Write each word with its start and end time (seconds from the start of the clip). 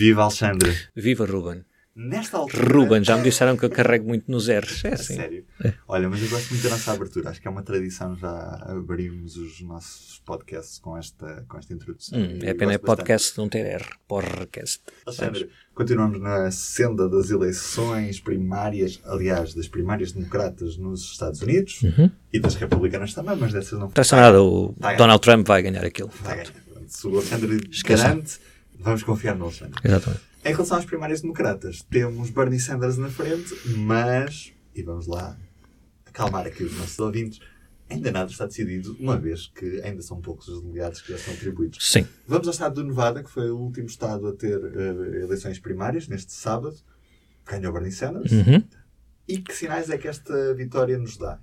Viva 0.00 0.22
Alexandre! 0.22 0.74
Viva 0.96 1.26
Ruben! 1.26 1.62
Nesta 1.94 2.38
altura. 2.38 2.72
Ruben, 2.72 3.04
já 3.04 3.18
me 3.18 3.22
disseram 3.22 3.54
que 3.54 3.66
eu 3.66 3.68
carrego 3.68 4.08
muito 4.08 4.30
nos 4.30 4.48
R's. 4.48 4.82
É 4.82 4.94
assim. 4.94 5.16
Sério? 5.16 5.44
É. 5.62 5.74
Olha, 5.86 6.08
mas 6.08 6.22
eu 6.22 6.30
gosto 6.30 6.48
muito 6.48 6.62
da 6.62 6.70
nossa 6.70 6.92
abertura. 6.92 7.28
Acho 7.28 7.38
que 7.38 7.46
é 7.46 7.50
uma 7.50 7.62
tradição 7.62 8.16
já 8.16 8.62
abrirmos 8.66 9.36
os 9.36 9.60
nossos 9.60 10.22
podcasts 10.24 10.78
com 10.78 10.96
esta, 10.96 11.44
com 11.46 11.58
esta 11.58 11.74
introdução. 11.74 12.18
Hum, 12.18 12.38
é 12.40 12.54
pena 12.54 12.72
é 12.72 12.78
podcast 12.78 13.36
não 13.36 13.46
ter 13.46 13.66
R. 13.66 13.84
Podcast. 14.08 14.80
Alexandre, 15.04 15.50
continuamos 15.74 16.18
na 16.18 16.50
senda 16.50 17.06
das 17.06 17.28
eleições 17.28 18.20
primárias, 18.20 19.02
aliás, 19.04 19.52
das 19.52 19.68
primárias 19.68 20.12
democratas 20.12 20.78
nos 20.78 21.12
Estados 21.12 21.42
Unidos 21.42 21.82
uhum. 21.82 22.10
e 22.32 22.40
das 22.40 22.54
republicanas 22.54 23.12
também, 23.12 23.36
mas 23.36 23.52
dessas 23.52 23.78
não. 23.78 23.92
Não 23.94 24.18
nada, 24.18 24.42
o 24.42 24.74
tá 24.80 24.94
Donald 24.94 25.20
Trump 25.20 25.46
vai 25.46 25.60
ganhar 25.60 25.84
aquilo. 25.84 26.10
Vai 26.22 26.36
ganhar. 26.36 26.54
Se 26.86 27.06
o 27.06 27.14
Alexandre 27.16 27.60
garante, 27.84 28.40
vamos 28.80 29.02
confiar 29.02 29.36
no 29.36 29.44
Alexandre. 29.44 29.80
Exatamente. 29.84 30.22
Em 30.44 30.52
relação 30.52 30.78
às 30.78 30.84
primárias 30.84 31.20
democratas, 31.20 31.82
temos 31.82 32.30
Bernie 32.30 32.58
Sanders 32.58 32.96
na 32.96 33.10
frente, 33.10 33.54
mas, 33.76 34.52
e 34.74 34.82
vamos 34.82 35.06
lá 35.06 35.36
acalmar 36.06 36.46
aqui 36.46 36.64
os 36.64 36.76
nossos 36.76 36.98
ouvintes, 36.98 37.40
ainda 37.88 38.10
nada 38.10 38.30
está 38.30 38.46
decidido, 38.46 38.96
uma 38.98 39.18
vez 39.18 39.48
que 39.48 39.80
ainda 39.82 40.00
são 40.00 40.20
poucos 40.20 40.48
os 40.48 40.62
delegados 40.62 41.02
que 41.02 41.12
já 41.12 41.18
são 41.18 41.34
atribuídos. 41.34 41.78
Sim. 41.80 42.06
Vamos 42.26 42.46
ao 42.46 42.52
estado 42.52 42.76
do 42.76 42.84
Nevada, 42.84 43.22
que 43.22 43.30
foi 43.30 43.50
o 43.50 43.58
último 43.58 43.86
estado 43.86 44.28
a 44.28 44.32
ter 44.32 44.58
uh, 44.58 45.14
eleições 45.22 45.58
primárias, 45.58 46.08
neste 46.08 46.32
sábado. 46.32 46.76
Ganhou 47.46 47.72
Bernie 47.72 47.92
Sanders. 47.92 48.32
Uhum. 48.32 48.62
E 49.28 49.38
que 49.38 49.54
sinais 49.54 49.90
é 49.90 49.98
que 49.98 50.08
esta 50.08 50.54
vitória 50.54 50.96
nos 50.98 51.16
dá? 51.16 51.38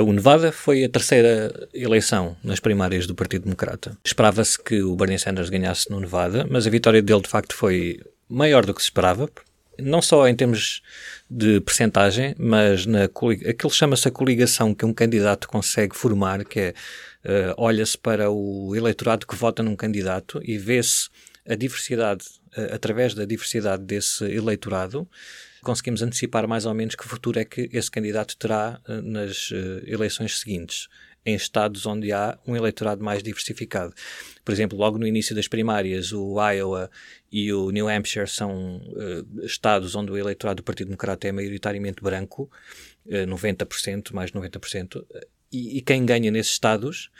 O 0.00 0.12
Nevada 0.12 0.50
foi 0.50 0.84
a 0.84 0.88
terceira 0.88 1.68
eleição 1.74 2.36
nas 2.42 2.60
primárias 2.60 3.06
do 3.06 3.14
Partido 3.14 3.44
Democrata. 3.44 3.96
Esperava-se 4.04 4.58
que 4.62 4.82
o 4.82 4.96
Bernie 4.96 5.18
Sanders 5.18 5.50
ganhasse 5.50 5.90
no 5.90 6.00
Nevada, 6.00 6.46
mas 6.48 6.66
a 6.66 6.70
vitória 6.70 7.02
dele 7.02 7.20
de 7.20 7.28
facto 7.28 7.54
foi 7.54 8.00
maior 8.28 8.64
do 8.64 8.72
que 8.72 8.80
se 8.80 8.86
esperava, 8.86 9.28
não 9.78 10.00
só 10.00 10.26
em 10.28 10.34
termos 10.34 10.82
de 11.30 11.60
percentagem, 11.60 12.34
mas 12.38 12.86
na 12.86 13.04
aquilo 13.04 13.72
chama-se 13.72 14.08
a 14.08 14.10
coligação 14.10 14.74
que 14.74 14.84
um 14.84 14.92
candidato 14.92 15.48
consegue 15.48 15.96
formar, 15.96 16.44
que 16.44 16.60
é 16.60 16.74
uh, 17.24 17.54
olha-se 17.56 17.96
para 17.96 18.30
o 18.30 18.74
eleitorado 18.76 19.26
que 19.26 19.36
vota 19.36 19.62
num 19.62 19.76
candidato 19.76 20.40
e 20.44 20.58
vê-se 20.58 21.08
a 21.46 21.54
diversidade, 21.54 22.24
uh, 22.56 22.74
através 22.74 23.14
da 23.14 23.24
diversidade 23.24 23.82
desse 23.82 24.24
eleitorado, 24.24 25.08
conseguimos 25.62 26.02
antecipar 26.02 26.46
mais 26.46 26.66
ou 26.66 26.74
menos 26.74 26.94
que 26.94 27.06
futuro 27.06 27.38
é 27.38 27.44
que 27.44 27.68
esse 27.72 27.90
candidato 27.90 28.36
terá 28.36 28.80
uh, 28.88 29.02
nas 29.02 29.50
eleições 29.86 30.38
seguintes 30.38 30.88
em 31.24 31.34
estados 31.34 31.86
onde 31.86 32.12
há 32.12 32.38
um 32.46 32.56
eleitorado 32.56 33.02
mais 33.02 33.22
diversificado. 33.22 33.94
Por 34.44 34.52
exemplo, 34.52 34.76
logo 34.76 34.98
no 34.98 35.06
início 35.06 35.34
das 35.34 35.46
primárias, 35.46 36.12
o 36.12 36.36
Iowa 36.50 36.90
e 37.30 37.52
o 37.52 37.70
New 37.70 37.88
Hampshire 37.88 38.28
são 38.28 38.78
uh, 38.78 39.44
estados 39.44 39.94
onde 39.94 40.10
o 40.10 40.18
eleitorado 40.18 40.62
do 40.62 40.64
Partido 40.64 40.88
Democrata 40.88 41.28
é 41.28 41.32
maioritariamente 41.32 42.02
branco, 42.02 42.50
uh, 43.06 43.14
eh, 43.14 43.26
90%, 43.26 44.12
mais 44.12 44.30
de 44.30 44.38
90%, 44.38 45.04
e, 45.52 45.78
e 45.78 45.80
quem 45.80 46.04
ganha 46.04 46.30
nesses 46.30 46.52
estados 46.52 47.10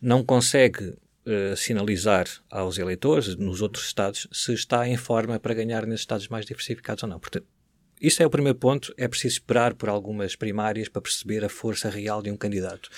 não 0.00 0.24
consegue 0.24 0.84
uh, 0.84 1.56
sinalizar 1.56 2.26
aos 2.48 2.78
eleitores 2.78 3.34
nos 3.34 3.60
outros 3.60 3.86
estados 3.86 4.28
se 4.30 4.52
está 4.52 4.86
em 4.86 4.96
forma 4.96 5.38
para 5.40 5.54
ganhar 5.54 5.84
nesses 5.84 6.02
estados 6.02 6.28
mais 6.28 6.46
diversificados 6.46 7.02
ou 7.02 7.08
não. 7.08 7.18
Portanto, 7.18 7.46
isso 8.00 8.22
é 8.22 8.26
o 8.26 8.30
primeiro 8.30 8.58
ponto. 8.58 8.92
É 8.96 9.08
preciso 9.08 9.34
esperar 9.34 9.74
por 9.74 9.88
algumas 9.88 10.36
primárias 10.36 10.88
para 10.88 11.02
perceber 11.02 11.44
a 11.44 11.48
força 11.48 11.88
real 11.88 12.22
de 12.22 12.30
um 12.30 12.36
candidato. 12.36 12.88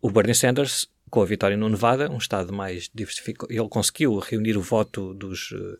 O 0.00 0.10
Bernie 0.10 0.34
Sanders, 0.34 0.88
com 1.10 1.22
a 1.22 1.24
vitória 1.24 1.56
no 1.56 1.68
Nevada, 1.68 2.10
um 2.10 2.18
estado 2.18 2.52
mais 2.52 2.88
diversificado, 2.94 3.52
ele 3.52 3.68
conseguiu 3.68 4.16
reunir 4.18 4.56
o 4.56 4.62
voto 4.62 5.12
dos, 5.14 5.52
eh, 5.52 5.76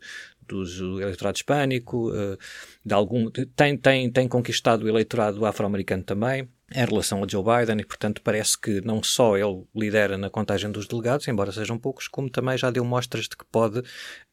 dos 0.47 0.78
do 0.78 1.00
eleitorado 1.00 1.37
hispânico, 1.37 2.12
eh, 2.15 2.37
de 2.84 2.95
algum, 2.95 3.31
tem, 3.31 3.77
tem, 3.77 4.11
tem 4.11 4.27
conquistado 4.27 4.84
o 4.84 4.89
eleitorado 4.89 5.45
afro-americano 5.45 6.03
também, 6.03 6.48
em 6.75 6.84
relação 6.84 7.22
a 7.22 7.28
Joe 7.28 7.43
Biden, 7.43 7.81
e 7.81 7.84
portanto 7.84 8.20
parece 8.22 8.59
que 8.59 8.81
não 8.81 9.03
só 9.03 9.37
ele 9.37 9.65
lidera 9.75 10.19
na 10.19 10.28
contagem 10.28 10.71
dos 10.71 10.87
delegados, 10.87 11.28
embora 11.28 11.53
sejam 11.53 11.78
poucos, 11.78 12.09
como 12.09 12.28
também 12.28 12.59
já 12.59 12.71
deu 12.71 12.84
mostras 12.84 13.25
de 13.25 13.37
que 13.37 13.44
pode, 13.50 13.82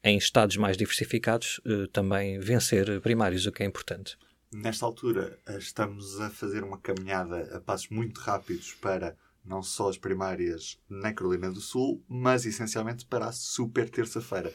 em 0.02 0.18
estados 0.18 0.56
mais 0.56 0.76
diversificados, 0.76 1.60
eh, 1.64 1.86
também 1.92 2.38
vencer 2.40 3.00
primários, 3.00 3.46
o 3.46 3.52
que 3.52 3.62
é 3.62 3.66
importante. 3.66 4.16
Nesta 4.52 4.86
altura, 4.86 5.38
estamos 5.58 6.20
a 6.20 6.30
fazer 6.30 6.62
uma 6.62 6.78
caminhada 6.78 7.56
a 7.56 7.60
passos 7.60 7.88
muito 7.88 8.20
rápidos 8.20 8.74
para 8.74 9.16
não 9.44 9.62
só 9.62 9.88
as 9.88 9.98
primárias 9.98 10.78
na 10.88 11.12
Carolina 11.12 11.50
do 11.50 11.60
Sul, 11.60 12.02
mas 12.08 12.46
essencialmente 12.46 13.04
para 13.06 13.26
a 13.26 13.32
super 13.32 13.90
terça-feira. 13.90 14.52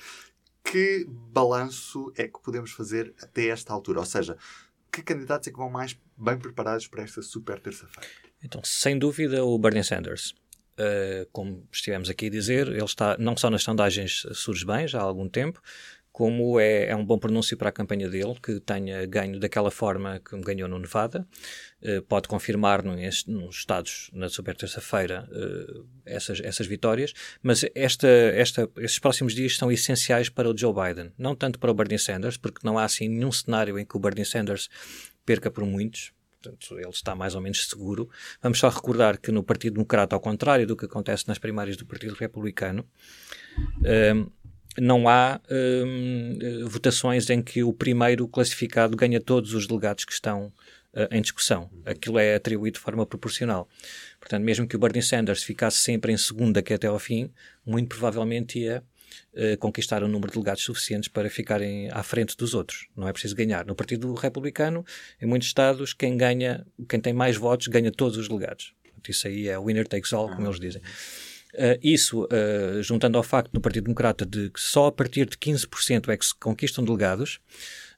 Que 0.63 1.06
balanço 1.07 2.12
é 2.16 2.28
que 2.28 2.41
podemos 2.41 2.72
fazer 2.72 3.13
até 3.22 3.47
esta 3.47 3.74
altura? 3.74 4.00
Ou 4.00 4.06
seja, 4.06 4.38
que 4.91 5.01
candidatos 5.01 5.47
é 5.47 5.51
que 5.51 5.57
vão 5.57 5.69
mais 5.69 5.97
bem 6.18 6.38
preparados 6.38 6.88
para 6.88 7.03
esta 7.03 7.22
super 7.22 7.59
terça-feira? 7.59 8.09
Então, 8.44 8.62
sem 8.63 8.97
dúvida, 8.97 9.44
o 9.44 9.57
Bernie 9.57 9.84
Sanders. 9.84 10.34
Uh, 10.80 11.28
como 11.31 11.68
estivemos 11.72 12.09
aqui 12.09 12.28
a 12.28 12.30
dizer, 12.30 12.68
ele 12.68 12.84
está 12.84 13.18
não 13.19 13.35
só 13.35 13.50
nas 13.50 13.62
sondagens 13.62 14.25
surge 14.34 14.66
bem 14.66 14.88
já 14.88 15.00
há 15.00 15.03
algum 15.03 15.28
tempo, 15.30 15.62
como 16.11 16.59
é, 16.59 16.88
é 16.88 16.95
um 16.95 17.05
bom 17.05 17.17
pronúncio 17.17 17.55
para 17.55 17.69
a 17.69 17.72
campanha 17.72 18.09
dele, 18.09 18.35
que 18.41 18.59
tenha 18.59 19.05
ganho 19.05 19.39
daquela 19.39 19.72
forma 19.72 20.19
que 20.19 20.38
ganhou 20.41 20.67
no 20.67 20.77
Nevada. 20.77 21.25
Uh, 21.81 22.01
pode 22.03 22.27
confirmar 22.27 22.83
no, 22.83 22.95
nos 22.95 23.55
estados, 23.55 24.11
na 24.13 24.29
super 24.29 24.55
terça-feira, 24.55 25.27
uh, 25.31 25.85
essas, 26.05 26.39
essas 26.41 26.67
vitórias, 26.67 27.13
mas 27.41 27.66
esta, 27.73 28.07
esta, 28.07 28.69
estes 28.77 29.00
próximos 29.00 29.33
dias 29.33 29.55
são 29.55 29.71
essenciais 29.71 30.29
para 30.29 30.50
o 30.50 30.55
Joe 30.55 30.73
Biden. 30.73 31.11
Não 31.17 31.35
tanto 31.35 31.57
para 31.57 31.71
o 31.71 31.73
Bernie 31.73 31.97
Sanders, 31.97 32.38
porque 32.38 32.59
não 32.63 32.77
há 32.77 32.83
assim 32.83 33.07
nenhum 33.07 33.31
cenário 33.31 33.79
em 33.79 33.85
que 33.85 33.97
o 33.97 34.00
Bernie 34.00 34.25
Sanders 34.25 34.69
perca 35.25 35.50
por 35.50 35.66
muitos, 35.66 36.11
portanto, 36.41 36.77
ele 36.77 36.89
está 36.89 37.16
mais 37.16 37.35
ou 37.35 37.41
menos 37.41 37.67
seguro. 37.67 38.09
Vamos 38.41 38.59
só 38.59 38.69
recordar 38.69 39.17
que 39.17 39.31
no 39.31 39.44
Partido 39.44 39.73
Democrata, 39.73 40.16
ao 40.16 40.19
contrário 40.19 40.67
do 40.67 40.75
que 40.75 40.85
acontece 40.85 41.27
nas 41.27 41.38
primárias 41.38 41.77
do 41.77 41.85
Partido 41.85 42.16
Republicano, 42.16 42.85
uh, 43.79 44.31
não 44.77 45.07
há 45.07 45.39
hum, 45.49 46.65
votações 46.67 47.29
em 47.29 47.41
que 47.41 47.63
o 47.63 47.73
primeiro 47.73 48.27
classificado 48.27 48.95
ganha 48.95 49.19
todos 49.19 49.53
os 49.53 49.67
delegados 49.67 50.05
que 50.05 50.13
estão 50.13 50.51
uh, 50.93 51.07
em 51.11 51.21
discussão. 51.21 51.69
Aquilo 51.85 52.19
é 52.19 52.35
atribuído 52.35 52.77
de 52.77 52.83
forma 52.83 53.05
proporcional. 53.05 53.67
Portanto, 54.19 54.43
mesmo 54.43 54.67
que 54.67 54.75
o 54.75 54.79
Bernie 54.79 55.01
Sanders 55.01 55.43
ficasse 55.43 55.77
sempre 55.77 56.13
em 56.13 56.17
segunda, 56.17 56.61
que 56.61 56.73
até 56.73 56.87
ao 56.87 56.99
fim, 56.99 57.31
muito 57.65 57.89
provavelmente 57.89 58.59
ia 58.59 58.83
uh, 59.33 59.57
conquistar 59.57 60.03
um 60.03 60.07
número 60.07 60.31
de 60.31 60.33
delegados 60.35 60.63
suficientes 60.63 61.09
para 61.09 61.29
ficarem 61.29 61.89
à 61.91 62.03
frente 62.03 62.38
dos 62.38 62.53
outros. 62.53 62.88
Não 62.95 63.07
é 63.07 63.11
preciso 63.11 63.35
ganhar. 63.35 63.65
No 63.65 63.75
Partido 63.75 64.13
Republicano, 64.13 64.85
em 65.21 65.25
muitos 65.25 65.47
estados, 65.47 65.93
quem 65.93 66.15
ganha, 66.15 66.65
quem 66.88 66.99
tem 66.99 67.13
mais 67.13 67.35
votos, 67.35 67.67
ganha 67.67 67.91
todos 67.91 68.17
os 68.17 68.27
delegados. 68.27 68.73
Isso 69.09 69.27
aí 69.27 69.47
é 69.47 69.59
winner 69.59 69.88
takes 69.88 70.13
all, 70.13 70.29
como 70.29 70.45
eles 70.45 70.59
dizem. 70.59 70.81
Uh, 71.53 71.78
isso, 71.84 72.23
uh, 72.25 72.81
juntando 72.81 73.17
ao 73.17 73.23
facto 73.23 73.53
no 73.53 73.59
Partido 73.59 73.85
Democrata 73.85 74.25
de 74.25 74.50
que 74.50 74.59
só 74.59 74.88
a 74.88 74.91
partir 74.91 75.25
de 75.25 75.38
15% 75.38 76.09
é 76.09 76.16
que 76.16 76.25
se 76.25 76.35
conquistam 76.35 76.84
delegados, 76.84 77.39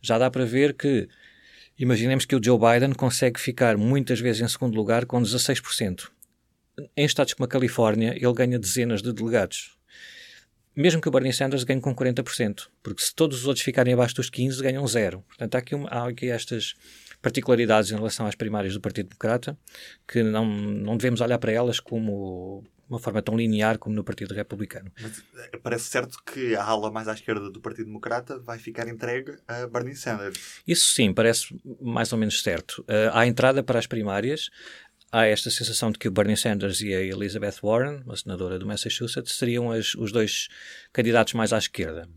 já 0.01 0.17
dá 0.17 0.29
para 0.29 0.45
ver 0.45 0.73
que, 0.73 1.07
imaginemos 1.77 2.25
que 2.25 2.35
o 2.35 2.43
Joe 2.43 2.57
Biden 2.57 2.93
consegue 2.93 3.39
ficar 3.39 3.77
muitas 3.77 4.19
vezes 4.19 4.41
em 4.41 4.47
segundo 4.47 4.75
lugar 4.75 5.05
com 5.05 5.21
16%. 5.21 6.09
Em 6.97 7.05
estados 7.05 7.33
como 7.33 7.45
a 7.45 7.47
Califórnia, 7.47 8.15
ele 8.15 8.33
ganha 8.33 8.57
dezenas 8.57 9.01
de 9.01 9.13
delegados. 9.13 9.77
Mesmo 10.75 10.99
que 10.99 11.07
o 11.07 11.11
Bernie 11.11 11.31
Sanders 11.31 11.63
ganhe 11.63 11.79
com 11.79 11.95
40%, 11.95 12.67
porque 12.81 13.03
se 13.03 13.13
todos 13.13 13.41
os 13.41 13.47
outros 13.47 13.63
ficarem 13.63 13.93
abaixo 13.93 14.15
dos 14.15 14.31
15%, 14.31 14.61
ganham 14.61 14.87
zero. 14.87 15.23
Portanto, 15.27 15.53
há 15.53 15.57
aqui, 15.59 15.75
uma, 15.75 15.87
há 15.89 16.07
aqui 16.07 16.31
estas 16.31 16.73
particularidades 17.21 17.91
em 17.91 17.95
relação 17.95 18.25
às 18.25 18.33
primárias 18.33 18.73
do 18.73 18.81
Partido 18.81 19.09
Democrata, 19.09 19.55
que 20.07 20.23
não, 20.23 20.45
não 20.45 20.97
devemos 20.97 21.21
olhar 21.21 21.37
para 21.37 21.51
elas 21.51 21.79
como 21.79 22.63
uma 22.89 22.99
forma 22.99 23.21
tão 23.21 23.35
linear 23.35 23.77
como 23.77 23.95
no 23.95 24.03
Partido 24.03 24.33
Republicano. 24.33 24.91
Mas 25.01 25.23
eh, 25.35 25.57
parece 25.61 25.85
certo 25.85 26.17
que 26.23 26.55
a 26.55 26.63
ala 26.63 26.91
mais 26.91 27.07
à 27.07 27.13
esquerda 27.13 27.49
do 27.49 27.61
Partido 27.61 27.85
Democrata 27.85 28.39
vai 28.39 28.57
ficar 28.57 28.87
entregue 28.87 29.37
a 29.47 29.67
Bernie 29.67 29.95
Sanders. 29.95 30.61
Isso 30.67 30.93
sim, 30.93 31.13
parece 31.13 31.55
mais 31.81 32.11
ou 32.11 32.19
menos 32.19 32.41
certo. 32.41 32.81
Uh, 32.81 33.09
à 33.13 33.25
entrada 33.25 33.63
para 33.63 33.79
as 33.79 33.87
primárias, 33.87 34.49
há 35.11 35.25
esta 35.25 35.49
sensação 35.49 35.91
de 35.91 35.99
que 35.99 36.07
o 36.07 36.11
Bernie 36.11 36.37
Sanders 36.37 36.81
e 36.81 36.93
a 36.93 37.01
Elizabeth 37.01 37.55
Warren, 37.63 38.01
uma 38.05 38.15
senadora 38.15 38.59
do 38.59 38.65
Massachusetts, 38.65 39.33
seriam 39.33 39.71
as, 39.71 39.95
os 39.95 40.11
dois 40.11 40.47
candidatos 40.91 41.33
mais 41.33 41.53
à 41.53 41.57
esquerda. 41.57 42.07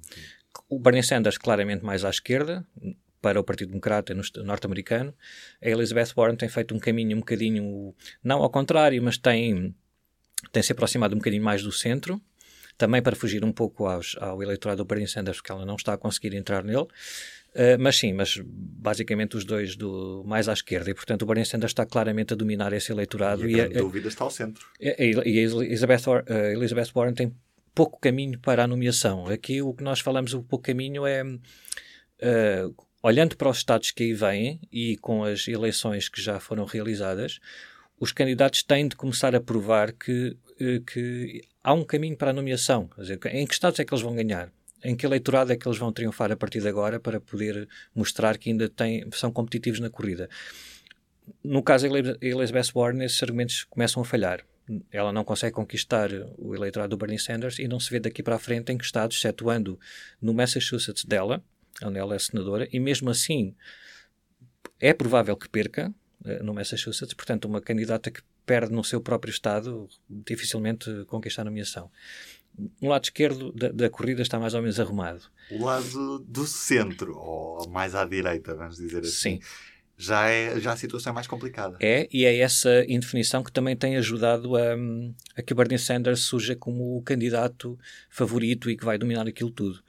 O 0.68 0.78
Bernie 0.78 1.02
Sanders 1.02 1.38
claramente 1.38 1.84
mais 1.84 2.04
à 2.04 2.10
esquerda, 2.10 2.66
para 3.26 3.40
o 3.40 3.44
Partido 3.44 3.68
Democrata 3.70 4.14
norte-americano. 4.44 5.12
A 5.60 5.68
Elizabeth 5.68 6.12
Warren 6.16 6.36
tem 6.36 6.48
feito 6.48 6.74
um 6.74 6.78
caminho 6.78 7.16
um 7.16 7.20
bocadinho, 7.20 7.92
não 8.22 8.40
ao 8.40 8.48
contrário, 8.48 9.02
mas 9.02 9.18
tem 9.18 9.74
tem 10.52 10.62
se 10.62 10.72
aproximado 10.72 11.14
um 11.14 11.18
bocadinho 11.18 11.42
mais 11.42 11.62
do 11.62 11.72
centro, 11.72 12.20
também 12.76 13.02
para 13.02 13.16
fugir 13.16 13.44
um 13.44 13.52
pouco 13.52 13.86
aos, 13.86 14.16
ao 14.20 14.42
eleitorado 14.42 14.82
do 14.82 14.86
Bernie 14.86 15.08
Sanders, 15.08 15.38
porque 15.38 15.52
ela 15.52 15.64
não 15.64 15.76
está 15.76 15.94
a 15.94 15.98
conseguir 15.98 16.34
entrar 16.34 16.62
nele. 16.62 16.86
Uh, 17.54 17.80
mas 17.80 17.96
sim, 17.96 18.12
mas 18.12 18.38
basicamente 18.44 19.34
os 19.34 19.44
dois 19.44 19.76
do 19.76 20.22
mais 20.26 20.46
à 20.46 20.52
esquerda, 20.52 20.90
e 20.90 20.94
portanto 20.94 21.22
o 21.22 21.26
Bernie 21.26 21.46
Sanders 21.46 21.70
está 21.70 21.86
claramente 21.86 22.34
a 22.34 22.36
dominar 22.36 22.70
esse 22.74 22.92
eleitorado. 22.92 23.48
E 23.48 23.58
a, 23.58 23.66
e 23.66 23.78
a 23.78 23.80
dúvida 23.80 24.08
está 24.08 24.24
ao 24.24 24.30
centro. 24.30 24.66
E, 24.78 24.90
a 24.90 25.02
Elizabeth, 25.02 26.02
uh, 26.06 26.32
Elizabeth 26.52 26.92
Warren 26.94 27.14
tem 27.14 27.34
pouco 27.74 27.98
caminho 27.98 28.38
para 28.40 28.64
a 28.64 28.66
nomeação. 28.66 29.26
Aqui 29.26 29.62
o 29.62 29.72
que 29.72 29.82
nós 29.82 30.00
falamos, 30.00 30.34
o 30.34 30.42
pouco 30.42 30.64
caminho 30.64 31.06
é. 31.06 31.22
Uh, 31.24 32.74
olhando 33.02 33.36
para 33.36 33.48
os 33.48 33.58
estados 33.58 33.92
que 33.92 34.02
aí 34.02 34.12
vêm 34.12 34.60
e 34.72 34.96
com 34.96 35.22
as 35.22 35.46
eleições 35.46 36.08
que 36.08 36.20
já 36.20 36.40
foram 36.40 36.64
realizadas, 36.64 37.38
os 37.98 38.12
candidatos 38.12 38.62
têm 38.62 38.88
de 38.88 38.96
começar 38.96 39.34
a 39.34 39.40
provar 39.40 39.92
que, 39.92 40.36
uh, 40.60 40.80
que 40.84 41.42
há 41.62 41.72
um 41.72 41.84
caminho 41.84 42.16
para 42.16 42.30
a 42.30 42.34
nomeação. 42.34 42.88
Dizer, 42.98 43.18
em 43.26 43.46
que 43.46 43.54
estados 43.54 43.78
é 43.80 43.84
que 43.84 43.92
eles 43.92 44.02
vão 44.02 44.14
ganhar? 44.14 44.52
Em 44.84 44.94
que 44.94 45.06
eleitorado 45.06 45.52
é 45.52 45.56
que 45.56 45.66
eles 45.66 45.78
vão 45.78 45.92
triunfar 45.92 46.30
a 46.30 46.36
partir 46.36 46.60
de 46.60 46.68
agora 46.68 47.00
para 47.00 47.20
poder 47.20 47.68
mostrar 47.94 48.38
que 48.38 48.50
ainda 48.50 48.68
têm, 48.68 49.06
são 49.12 49.32
competitivos 49.32 49.80
na 49.80 49.90
corrida? 49.90 50.28
No 51.42 51.62
caso 51.62 51.88
da 51.88 52.16
Elizabeth 52.20 52.72
Warren, 52.74 53.04
esses 53.04 53.22
argumentos 53.22 53.64
começam 53.64 54.02
a 54.02 54.04
falhar 54.04 54.44
ela 54.90 55.12
não 55.12 55.24
consegue 55.24 55.54
conquistar 55.54 56.10
o 56.36 56.54
eleitorado 56.54 56.90
do 56.90 56.96
Bernie 56.96 57.18
Sanders 57.18 57.58
e 57.58 57.68
não 57.68 57.78
se 57.78 57.90
vê 57.90 58.00
daqui 58.00 58.22
para 58.22 58.36
a 58.36 58.38
frente 58.38 58.72
em 58.72 58.78
que 58.78 58.84
estados, 58.84 59.16
excetuando 59.16 59.78
no 60.20 60.34
Massachusetts 60.34 61.04
dela, 61.04 61.42
onde 61.82 61.98
ela 61.98 62.14
é 62.14 62.18
senadora, 62.18 62.68
e 62.72 62.80
mesmo 62.80 63.10
assim 63.10 63.54
é 64.80 64.92
provável 64.92 65.36
que 65.36 65.48
perca 65.48 65.94
no 66.42 66.54
Massachusetts, 66.54 67.14
portanto, 67.14 67.46
uma 67.46 67.60
candidata 67.60 68.10
que 68.10 68.20
perde 68.44 68.72
no 68.72 68.84
seu 68.84 69.00
próprio 69.00 69.30
estado 69.30 69.88
dificilmente 70.08 71.04
conquista 71.06 71.42
a 71.42 71.44
nomeação. 71.44 71.90
O 72.80 72.88
lado 72.88 73.04
esquerdo 73.04 73.52
da, 73.52 73.68
da, 73.68 73.90
corrida 73.90 74.22
está 74.22 74.38
mais 74.38 74.54
ou 74.54 74.62
menos 74.62 74.80
arrumado. 74.80 75.22
O 75.50 75.64
lado 75.64 76.20
do 76.20 76.46
centro, 76.46 77.16
ou 77.16 77.68
mais 77.68 77.94
à 77.94 78.04
direita, 78.04 78.54
vamos 78.54 78.76
dizer 78.76 79.00
assim. 79.00 79.40
Sim 79.40 79.40
já, 79.98 80.28
é, 80.28 80.60
já 80.60 80.72
a 80.72 80.76
situação 80.76 81.10
é 81.10 81.14
mais 81.14 81.26
complicada. 81.26 81.76
É, 81.80 82.06
e 82.12 82.24
é 82.24 82.38
essa 82.38 82.84
indefinição 82.86 83.42
que 83.42 83.50
também 83.50 83.74
tem 83.74 83.96
ajudado 83.96 84.56
a, 84.56 84.76
a 85.36 85.42
que 85.42 85.54
Bernie 85.54 85.78
Sanders 85.78 86.20
surja 86.20 86.54
como 86.54 86.96
o 86.96 87.02
candidato 87.02 87.78
favorito 88.10 88.70
e 88.70 88.76
que 88.76 88.84
vai 88.84 88.98
dominar 88.98 89.26
aquilo 89.26 89.50
tudo. 89.50 89.82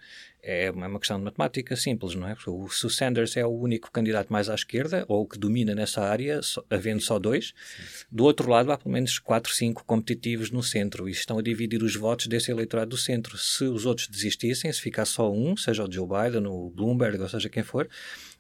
É 0.49 0.71
uma 0.71 0.97
questão 0.97 1.17
de 1.17 1.25
matemática 1.25 1.75
simples, 1.75 2.15
não 2.15 2.25
é? 2.25 2.33
Porque 2.33 2.49
se 2.73 2.85
o 2.85 2.89
Sanders 2.89 3.35
é 3.35 3.45
o 3.45 3.49
único 3.49 3.91
candidato 3.91 4.31
mais 4.31 4.47
à 4.47 4.55
esquerda, 4.55 5.03
ou 5.09 5.27
que 5.27 5.37
domina 5.37 5.75
nessa 5.75 6.01
área, 6.01 6.41
só, 6.41 6.63
havendo 6.69 7.01
só 7.01 7.19
dois, 7.19 7.47
Sim. 7.47 8.05
do 8.09 8.23
outro 8.23 8.49
lado 8.49 8.71
há 8.71 8.77
pelo 8.77 8.93
menos 8.93 9.19
quatro, 9.19 9.53
cinco 9.53 9.83
competitivos 9.83 10.49
no 10.49 10.63
centro 10.63 11.09
e 11.09 11.11
estão 11.11 11.37
a 11.37 11.41
dividir 11.41 11.83
os 11.83 11.97
votos 11.97 12.27
desse 12.27 12.49
eleitorado 12.49 12.91
do 12.91 12.97
centro. 12.97 13.37
Se 13.37 13.65
os 13.65 13.85
outros 13.85 14.07
desistissem, 14.07 14.71
se 14.71 14.79
ficar 14.79 15.03
só 15.03 15.29
um, 15.29 15.57
seja 15.57 15.83
o 15.83 15.91
Joe 15.91 16.07
Biden, 16.07 16.47
o 16.47 16.69
Bloomberg, 16.69 17.21
ou 17.21 17.27
seja 17.27 17.49
quem 17.49 17.61
for, 17.61 17.89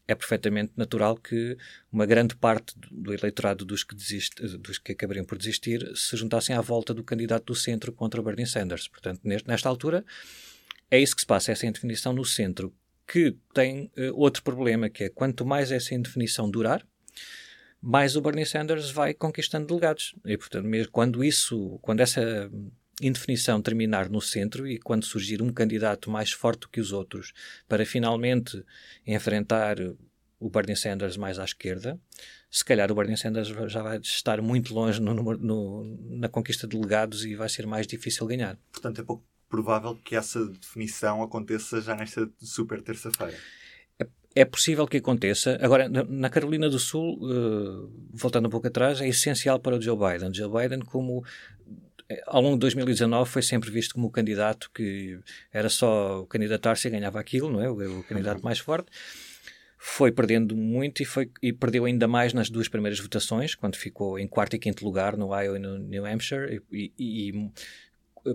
é 0.07 0.15
perfeitamente 0.15 0.71
natural 0.77 1.17
que 1.17 1.57
uma 1.91 2.05
grande 2.05 2.37
parte 2.37 2.73
do 2.89 3.13
eleitorado 3.13 3.65
dos 3.65 3.83
que, 3.83 3.93
desiste, 3.93 4.41
dos 4.57 4.77
que 4.77 4.93
acabariam 4.93 5.25
por 5.25 5.37
desistir 5.37 5.91
se 5.93 6.15
juntassem 6.15 6.55
à 6.55 6.61
volta 6.61 6.93
do 6.93 7.03
candidato 7.03 7.47
do 7.47 7.55
centro 7.55 7.91
contra 7.91 8.21
Bernie 8.21 8.47
Sanders. 8.47 8.87
Portanto, 8.87 9.19
nesta 9.25 9.67
altura, 9.67 10.05
é 10.89 10.99
isso 10.99 11.15
que 11.15 11.21
se 11.21 11.27
passa, 11.27 11.51
essa 11.51 11.65
indefinição 11.65 12.13
no 12.13 12.25
centro, 12.25 12.73
que 13.07 13.35
tem 13.53 13.91
uh, 13.97 14.13
outro 14.13 14.43
problema, 14.43 14.89
que 14.89 15.05
é 15.05 15.09
quanto 15.09 15.45
mais 15.45 15.71
essa 15.71 15.93
indefinição 15.93 16.49
durar, 16.49 16.85
mais 17.81 18.15
o 18.15 18.21
Bernie 18.21 18.45
Sanders 18.45 18.91
vai 18.91 19.13
conquistando 19.13 19.67
delegados. 19.67 20.15
E, 20.25 20.37
portanto, 20.37 20.65
mesmo 20.65 20.91
quando 20.91 21.23
isso, 21.23 21.79
quando 21.81 22.01
essa 22.01 22.49
indefinição 23.01 23.61
terminar 23.61 24.09
no 24.09 24.19
centro 24.19 24.67
e 24.67 24.79
quando 24.79 25.05
surgir 25.05 25.41
um 25.41 25.53
candidato 25.53 26.09
mais 26.09 26.31
forte 26.31 26.67
que 26.67 26.81
os 26.81 26.91
outros 26.91 27.31
para 27.67 27.85
finalmente 27.85 28.63
enfrentar 29.05 29.77
o 30.39 30.49
Bernie 30.49 30.75
Sanders 30.75 31.15
mais 31.15 31.37
à 31.39 31.45
esquerda, 31.45 31.99
se 32.49 32.65
calhar 32.65 32.91
o 32.91 32.95
Bernie 32.95 33.17
Sanders 33.17 33.47
já 33.47 33.81
vai 33.83 33.99
estar 33.99 34.41
muito 34.41 34.73
longe 34.73 34.99
no, 34.99 35.13
no, 35.13 35.83
na 36.17 36.27
conquista 36.27 36.67
de 36.67 36.75
delegados 36.75 37.23
e 37.25 37.35
vai 37.35 37.49
ser 37.49 37.67
mais 37.67 37.85
difícil 37.85 38.25
ganhar. 38.25 38.57
Portanto, 38.71 39.01
é 39.01 39.03
pouco 39.03 39.23
provável 39.49 39.97
que 40.03 40.15
essa 40.15 40.45
definição 40.45 41.23
aconteça 41.23 41.81
já 41.81 41.95
nesta 41.95 42.29
super 42.39 42.81
terça-feira. 42.81 43.37
É, 43.99 44.07
é 44.35 44.45
possível 44.45 44.87
que 44.87 44.97
aconteça. 44.97 45.57
Agora, 45.61 45.89
na 45.89 46.29
Carolina 46.29 46.69
do 46.69 46.79
Sul, 46.79 47.17
uh, 47.21 47.91
voltando 48.11 48.47
um 48.47 48.51
pouco 48.51 48.67
atrás, 48.67 49.01
é 49.01 49.07
essencial 49.07 49.59
para 49.59 49.75
o 49.75 49.81
Joe 49.81 49.97
Biden. 49.97 50.33
Joe 50.33 50.49
Biden, 50.49 50.79
como 50.79 51.23
ao 52.25 52.41
longo 52.41 52.55
de 52.55 52.61
2019 52.61 53.29
foi 53.29 53.41
sempre 53.41 53.69
visto 53.69 53.93
como 53.93 54.07
o 54.07 54.11
candidato 54.11 54.71
que 54.73 55.19
era 55.51 55.69
só 55.69 56.25
candidatar-se 56.29 56.87
e 56.87 56.91
ganhava 56.91 57.19
aquilo, 57.19 57.51
não 57.51 57.61
é? 57.61 57.69
O, 57.69 57.99
o 57.99 58.03
candidato 58.03 58.41
mais 58.43 58.59
forte. 58.59 58.89
Foi 59.79 60.11
perdendo 60.11 60.55
muito 60.55 61.03
e, 61.03 61.05
foi, 61.05 61.29
e 61.41 61.53
perdeu 61.53 61.85
ainda 61.85 62.07
mais 62.07 62.33
nas 62.33 62.49
duas 62.49 62.67
primeiras 62.67 62.99
votações, 62.99 63.53
quando 63.53 63.75
ficou 63.75 64.17
em 64.17 64.27
quarto 64.27 64.55
e 64.55 64.59
quinto 64.59 64.83
lugar 64.83 65.15
no 65.15 65.27
Iowa 65.27 65.57
e 65.57 65.59
no 65.59 65.77
New 65.77 66.05
Hampshire, 66.05 66.63
e, 66.71 66.91
e 66.97 67.51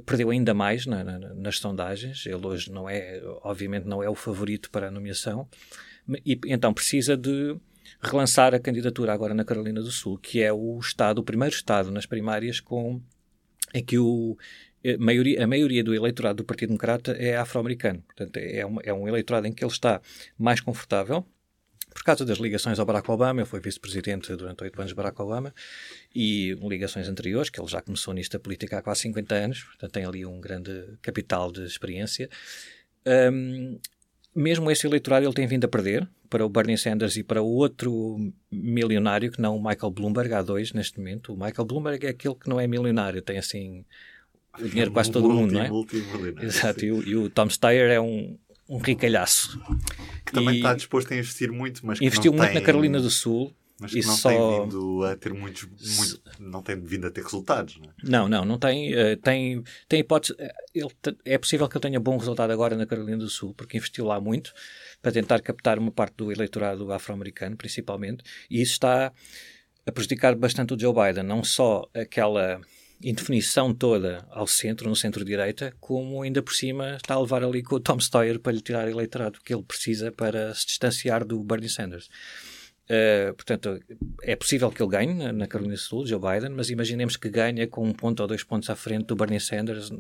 perdeu 0.01 0.31
ainda 0.31 0.55
mais 0.55 0.87
na, 0.87 1.05
na, 1.05 1.19
nas 1.19 1.59
sondagens. 1.59 2.25
Ele 2.27 2.47
hoje 2.47 2.71
não 2.71 2.89
é, 2.89 3.21
obviamente, 3.43 3.87
não 3.87 4.03
é 4.03 4.09
o 4.09 4.15
favorito 4.15 4.71
para 4.71 4.89
a 4.89 4.91
nomeação, 4.91 5.49
e 6.25 6.39
então 6.47 6.73
precisa 6.73 7.17
de 7.17 7.57
relançar 8.01 8.55
a 8.55 8.59
candidatura 8.59 9.13
agora 9.13 9.35
na 9.35 9.45
Carolina 9.45 9.81
do 9.81 9.91
Sul, 9.91 10.19
que 10.19 10.43
é 10.43 10.53
o 10.53 10.79
estado, 10.79 11.19
o 11.19 11.25
primeiro 11.25 11.55
estado 11.55 11.91
nas 11.91 12.07
primárias 12.07 12.61
com 12.61 13.01
é 13.73 13.81
que 13.81 13.99
o, 13.99 14.37
a 14.85 14.99
maioria, 14.99 15.45
a 15.45 15.47
maioria 15.47 15.83
do 15.83 15.95
eleitorado 15.95 16.39
do 16.39 16.45
Partido 16.45 16.69
Democrata 16.69 17.13
é 17.13 17.37
afro-americano. 17.37 18.03
Portanto, 18.03 18.37
é, 18.37 18.61
é 18.85 18.93
um 18.93 19.09
eleitorado 19.09 19.47
em 19.47 19.53
que 19.53 19.65
ele 19.65 19.73
está 19.73 20.01
mais 20.39 20.61
confortável, 20.61 21.25
por 21.93 22.03
causa 22.03 22.25
das 22.25 22.39
ligações 22.39 22.79
ao 22.79 22.87
Barack 22.87 23.11
Obama, 23.11 23.41
ele 23.41 23.49
foi 23.49 23.61
vice-presidente 23.61 24.35
durante 24.35 24.63
oito 24.65 24.79
anos 24.79 24.91
de 24.91 24.95
Barack 24.95 25.21
Obama, 25.21 25.55
e 26.15 26.57
ligações 26.63 27.09
anteriores, 27.09 27.51
que 27.51 27.61
ele 27.61 27.69
já 27.69 27.81
começou 27.81 28.15
nisto 28.15 28.39
política 28.41 28.79
há 28.79 28.83
quase 28.83 29.03
50 29.03 29.35
anos, 29.35 29.63
portanto 29.65 29.93
tem 29.93 30.05
ali 30.05 30.25
um 30.25 30.41
grande 30.41 30.99
capital 31.01 31.53
de 31.53 31.65
experiência. 31.65 32.29
Um, 33.07 33.79
mesmo 34.35 34.71
esse 34.71 34.87
eleitorado 34.87 35.27
ele 35.27 35.35
tem 35.35 35.47
vindo 35.47 35.65
a 35.65 35.69
perder 35.69 36.09
para 36.31 36.47
o 36.47 36.49
Bernie 36.49 36.79
Sanders 36.79 37.17
e 37.17 37.23
para 37.23 37.43
o 37.43 37.47
outro 37.47 38.33
milionário, 38.51 39.31
que 39.31 39.41
não 39.41 39.57
o 39.57 39.63
Michael 39.63 39.91
Bloomberg, 39.91 40.33
há 40.33 40.43
dois 40.43 40.73
neste 40.73 40.99
momento. 40.99 41.35
O 41.35 41.37
Michael 41.37 41.67
Bloomberg 41.67 42.07
é 42.07 42.11
aquele 42.11 42.35
que 42.35 42.49
não 42.49 42.59
é 42.59 42.67
milionário, 42.67 43.21
tem 43.21 43.37
assim 43.37 43.85
o 44.59 44.67
dinheiro 44.67 44.91
quase 44.93 45.11
todo 45.11 45.29
o 45.29 45.33
mundo, 45.33 45.53
não 45.53 45.61
é? 45.61 46.45
Exato, 46.45 46.85
e 46.85 46.91
o, 46.91 47.03
e 47.07 47.17
o, 47.17 47.29
Tom 47.29 47.51
Steyer 47.51 47.91
é 47.91 48.01
um, 48.01 48.39
um 48.73 48.79
ricalhaço. 48.79 49.61
Que 50.25 50.33
também 50.33 50.55
e 50.55 50.57
está 50.57 50.75
disposto 50.75 51.13
a 51.13 51.17
investir 51.17 51.53
muito, 51.53 51.85
mas 51.87 52.01
investiu 52.01 52.33
muito 52.33 52.47
tem... 52.47 52.55
na 52.55 52.61
Carolina 52.63 53.01
do 53.01 53.11
Sul 53.11 53.55
mas 53.79 53.93
que 53.93 54.07
não 54.07 54.17
só... 54.17 54.29
tem 54.29 54.63
vindo 54.63 55.05
a 55.05 55.17
ter 55.17 55.35
muitos, 55.35 55.69
muito, 55.97 56.23
não 56.39 56.63
tem 56.63 56.81
vindo 56.81 57.07
a 57.07 57.11
ter 57.11 57.23
resultados, 57.23 57.79
não 57.79 57.91
é? 57.91 57.93
Não, 58.05 58.29
não, 58.29 58.45
não 58.45 58.57
tem, 58.57 58.95
uh, 58.95 59.17
tem, 59.17 59.63
tem 59.89 60.01
hipótese, 60.01 60.37
eh, 60.39 60.55
ele, 60.73 60.89
é 61.25 61.37
possível 61.37 61.69
que 61.69 61.77
ele 61.77 61.83
tenha 61.83 61.99
bom 61.99 62.17
resultado 62.17 62.53
agora 62.53 62.77
na 62.77 62.87
Carolina 62.87 63.19
do 63.19 63.29
Sul, 63.29 63.53
porque 63.55 63.77
investiu 63.77 64.05
lá 64.05 64.21
muito 64.21 64.55
para 65.03 65.11
tentar 65.11 65.41
captar 65.41 65.81
uma 65.81 65.91
parte 65.91 66.15
do 66.15 66.31
eleitorado 66.31 66.93
afro-americano, 66.93 67.57
principalmente, 67.57 68.23
e 68.49 68.63
isso 68.63 68.75
está 68.75 69.13
a 69.85 69.91
prejudicar 69.91 70.37
bastante 70.37 70.75
o 70.75 70.79
Joe 70.79 70.95
Biden, 70.95 71.25
não 71.25 71.43
só 71.43 71.89
aquela 71.93 72.61
indefinição 73.03 73.75
toda 73.75 74.27
ao 74.31 74.47
centro, 74.47 74.89
no 74.89 74.97
centro-direita, 74.97 75.75
como 75.81 76.23
ainda 76.23 76.43
por 76.43 76.55
cima 76.55 76.97
está 76.97 77.15
a 77.15 77.21
levar 77.21 77.43
ali 77.45 77.63
com 77.63 77.77
o 77.77 77.81
Tom 77.81 77.99
Steyer 77.99 78.39
para 78.39 78.53
lhe 78.53 78.61
tirar 78.61 78.89
eleitorado 78.89 79.41
que 79.45 79.55
ele 79.55 79.63
precisa 79.63 80.13
para 80.13 80.55
se 80.55 80.67
distanciar 80.67 81.25
do 81.25 81.43
Bernie 81.43 81.69
Sanders. 81.69 82.09
Uh, 82.85 83.33
portanto, 83.35 83.81
é 84.23 84.35
possível 84.37 84.71
que 84.71 84.83
ele 84.83 84.91
ganhe 84.91 85.15
na, 85.15 85.33
na 85.33 85.47
Carolina 85.47 85.75
do 85.75 85.81
Sul, 85.81 86.07
Joe 86.07 86.21
Biden, 86.21 86.51
mas 86.51 86.69
imaginemos 86.69 87.17
que 87.17 87.31
ganha 87.31 87.67
com 87.67 87.87
um 87.87 87.93
ponto 87.93 88.21
ou 88.21 88.27
dois 88.27 88.43
pontos 88.43 88.69
à 88.69 88.77
frente 88.77 89.07
do 89.07 89.17
Bernie 89.17 89.41
Sanders, 89.41 89.91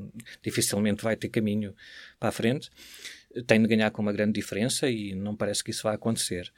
dificilmente 0.42 1.02
vai 1.02 1.16
ter 1.16 1.28
caminho 1.28 1.75
para 2.18 2.28
a 2.28 2.32
frente. 2.32 2.71
Tem 3.47 3.62
de 3.62 3.68
ganhar 3.68 3.90
com 3.90 4.02
uma 4.02 4.12
grande 4.12 4.32
diferença 4.32 4.90
e 4.90 5.14
não 5.14 5.35
parece 5.35 5.64
que 5.64 5.71
isso 5.71 5.85
vai 5.85 5.94
acontecer. 5.94 6.52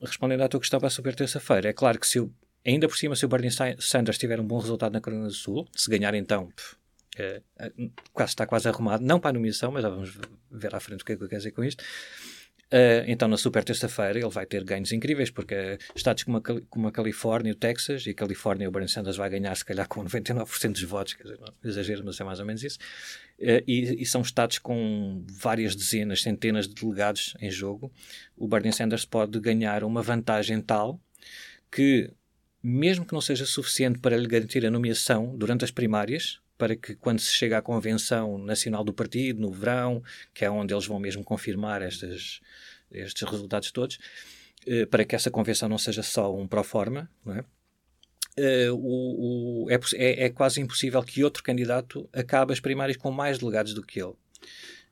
Respondendo 0.00 0.40
à 0.40 0.48
tua 0.48 0.58
questão 0.58 0.80
para 0.80 0.88
a 0.88 0.90
super 0.90 1.14
terça-feira, 1.14 1.68
é 1.68 1.72
claro 1.72 2.00
que 2.00 2.08
se 2.08 2.18
eu, 2.18 2.32
ainda 2.66 2.88
por 2.88 2.96
cima, 2.96 3.16
se 3.16 3.24
o 3.24 3.28
Bernie 3.28 3.50
Sanders 3.78 4.18
tiver 4.18 4.40
um 4.40 4.46
bom 4.46 4.58
resultado 4.58 4.92
na 4.92 5.00
Carolina 5.00 5.28
do 5.28 5.34
Sul, 5.34 5.66
se 5.74 5.90
ganhar 5.90 6.14
então, 6.14 6.48
pff, 6.48 6.76
é, 7.18 7.42
quase, 8.12 8.30
está 8.30 8.46
quase 8.46 8.68
arrumado, 8.68 9.04
não 9.04 9.20
para 9.20 9.30
a 9.30 9.32
nomeação, 9.34 9.70
mas 9.70 9.82
já 9.82 9.88
vamos 9.88 10.18
ver 10.50 10.74
à 10.74 10.80
frente 10.80 11.02
o 11.02 11.04
que 11.04 11.12
é 11.12 11.16
que 11.16 11.22
eu 11.22 11.28
quero 11.28 11.40
dizer 11.40 11.52
com 11.52 11.62
isto. 11.62 11.84
Uh, 12.72 13.04
então, 13.06 13.28
na 13.28 13.36
super 13.36 13.62
terça-feira, 13.62 14.18
ele 14.18 14.30
vai 14.30 14.46
ter 14.46 14.64
ganhos 14.64 14.90
incríveis, 14.92 15.30
porque 15.30 15.78
estados 15.94 16.22
como 16.22 16.38
a, 16.38 16.40
como 16.70 16.88
a 16.88 16.92
Califórnia, 16.92 17.52
o 17.52 17.54
Texas, 17.54 18.06
e 18.06 18.10
a 18.10 18.14
Califórnia, 18.14 18.66
o 18.66 18.72
Bernie 18.72 18.88
Sanders 18.88 19.18
vai 19.18 19.28
ganhar, 19.28 19.54
se 19.54 19.62
calhar, 19.62 19.86
com 19.86 20.02
99% 20.02 20.72
dos 20.72 20.82
votos, 20.84 21.12
quer 21.12 21.24
dizer, 21.24 21.38
não 21.38 21.70
exagero, 21.70 22.02
mas 22.02 22.18
é 22.18 22.24
mais 22.24 22.40
ou 22.40 22.46
menos 22.46 22.64
isso. 22.64 22.78
Uh, 23.38 23.60
e, 23.66 24.02
e, 24.02 24.06
são 24.06 24.22
estados 24.22 24.58
com 24.58 25.22
várias 25.28 25.76
dezenas, 25.76 26.22
centenas 26.22 26.66
de 26.66 26.74
delegados 26.74 27.34
em 27.42 27.50
jogo. 27.50 27.92
O 28.34 28.48
Bernie 28.48 28.72
Sanders 28.72 29.04
pode 29.04 29.38
ganhar 29.38 29.84
uma 29.84 30.00
vantagem 30.00 30.58
tal 30.58 30.98
que, 31.70 32.10
mesmo 32.62 33.04
que 33.04 33.12
não 33.12 33.20
seja 33.20 33.44
suficiente 33.44 33.98
para 33.98 34.16
lhe 34.16 34.26
garantir 34.26 34.64
a 34.64 34.70
nomeação 34.70 35.36
durante 35.36 35.64
as 35.64 35.70
primárias, 35.70 36.40
para 36.56 36.76
que 36.76 36.94
quando 36.94 37.20
se 37.20 37.32
chega 37.32 37.58
à 37.58 37.62
convenção 37.62 38.38
nacional 38.38 38.84
do 38.84 38.92
partido, 38.92 39.40
no 39.40 39.50
verão, 39.50 40.02
que 40.32 40.44
é 40.44 40.50
onde 40.50 40.72
eles 40.72 40.86
vão 40.86 40.98
mesmo 40.98 41.24
confirmar 41.24 41.82
estes 41.82 42.40
resultados 43.28 43.72
todos, 43.72 43.98
eh, 44.66 44.86
para 44.86 45.04
que 45.04 45.16
essa 45.16 45.30
convenção 45.30 45.68
não 45.68 45.78
seja 45.78 46.02
só 46.02 46.32
um 46.34 46.46
pró 46.46 46.62
forma, 46.62 47.10
não 47.24 47.34
é? 47.34 47.44
uh, 48.38 48.74
o, 48.74 49.64
o, 49.64 49.70
é, 49.70 49.78
é, 49.94 50.24
é 50.24 50.30
quase 50.30 50.60
impossível 50.60 51.02
que 51.02 51.24
outro 51.24 51.42
candidato 51.42 52.08
acabe 52.12 52.52
as 52.52 52.60
primárias 52.60 52.96
com 52.96 53.10
mais 53.10 53.38
delegados 53.38 53.74
do 53.74 53.82
que 53.82 54.00
ele. 54.00 54.14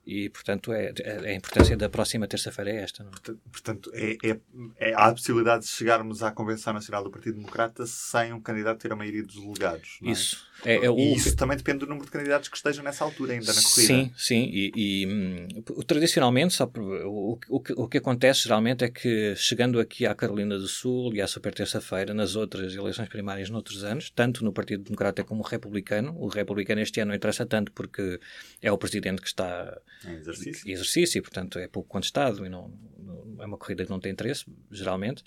E, 0.06 0.30
portanto, 0.30 0.72
é, 0.72 0.92
é, 1.00 1.30
a 1.30 1.34
importância 1.34 1.76
da 1.76 1.88
próxima 1.88 2.26
terça-feira 2.26 2.70
é 2.70 2.82
esta. 2.82 3.04
Não? 3.04 3.10
É? 3.10 3.32
Portanto, 3.52 3.90
é, 3.94 4.16
é, 4.24 4.40
é, 4.78 4.94
há 4.94 5.06
a 5.06 5.12
possibilidade 5.12 5.64
de 5.64 5.70
chegarmos 5.70 6.22
à 6.22 6.30
Convenção 6.30 6.72
Nacional 6.72 7.04
do 7.04 7.10
Partido 7.10 7.36
Democrata 7.36 7.86
sem 7.86 8.32
um 8.32 8.40
candidato 8.40 8.80
ter 8.80 8.92
a 8.92 8.96
maioria 8.96 9.22
dos 9.22 9.36
delegados. 9.36 9.98
É? 10.02 10.10
Isso. 10.10 10.48
É, 10.64 10.86
é, 10.86 10.90
o... 10.90 10.98
E 10.98 11.14
isso 11.14 11.36
também 11.36 11.56
depende 11.56 11.80
do 11.80 11.86
número 11.86 12.06
de 12.06 12.10
candidatos 12.10 12.48
que 12.48 12.56
estejam 12.56 12.82
nessa 12.82 13.04
altura 13.04 13.34
ainda 13.34 13.52
na 13.52 13.62
corrida. 13.62 13.86
Sim, 13.86 14.12
sim. 14.16 14.50
E, 14.52 14.72
e 14.74 15.06
hum, 15.06 15.48
tradicionalmente, 15.86 16.54
só, 16.54 16.64
o, 16.64 17.38
o, 17.48 17.60
que, 17.60 17.72
o 17.74 17.86
que 17.86 17.98
acontece 17.98 18.42
geralmente 18.44 18.84
é 18.84 18.88
que, 18.88 19.34
chegando 19.36 19.78
aqui 19.78 20.06
à 20.06 20.14
Carolina 20.14 20.58
do 20.58 20.66
Sul 20.66 21.14
e 21.14 21.20
à 21.20 21.26
super 21.26 21.54
terça-feira, 21.54 22.12
nas 22.14 22.36
outras 22.36 22.74
eleições 22.74 23.08
primárias 23.08 23.50
noutros 23.50 23.84
anos, 23.84 24.10
tanto 24.10 24.44
no 24.44 24.52
Partido 24.52 24.84
Democrata 24.84 25.22
como 25.22 25.42
o 25.42 25.46
Republicano, 25.46 26.14
o 26.18 26.28
Republicano 26.28 26.80
este 26.80 27.00
ano 27.00 27.10
não 27.10 27.16
interessa 27.16 27.46
tanto 27.46 27.70
porque 27.72 28.18
é 28.60 28.72
o 28.72 28.78
presidente 28.78 29.22
que 29.22 29.28
está 29.28 29.78
em 30.04 30.14
exercício, 30.14 30.68
em 30.68 30.72
exercício 30.72 31.18
e, 31.18 31.22
portanto, 31.22 31.58
é 31.58 31.68
pouco 31.68 31.88
contestado 31.88 32.44
e 32.44 32.48
não, 32.48 32.72
não, 32.98 33.36
é 33.42 33.46
uma 33.46 33.58
corrida 33.58 33.84
que 33.84 33.90
não 33.90 34.00
tem 34.00 34.12
interesse, 34.12 34.44
geralmente. 34.70 35.22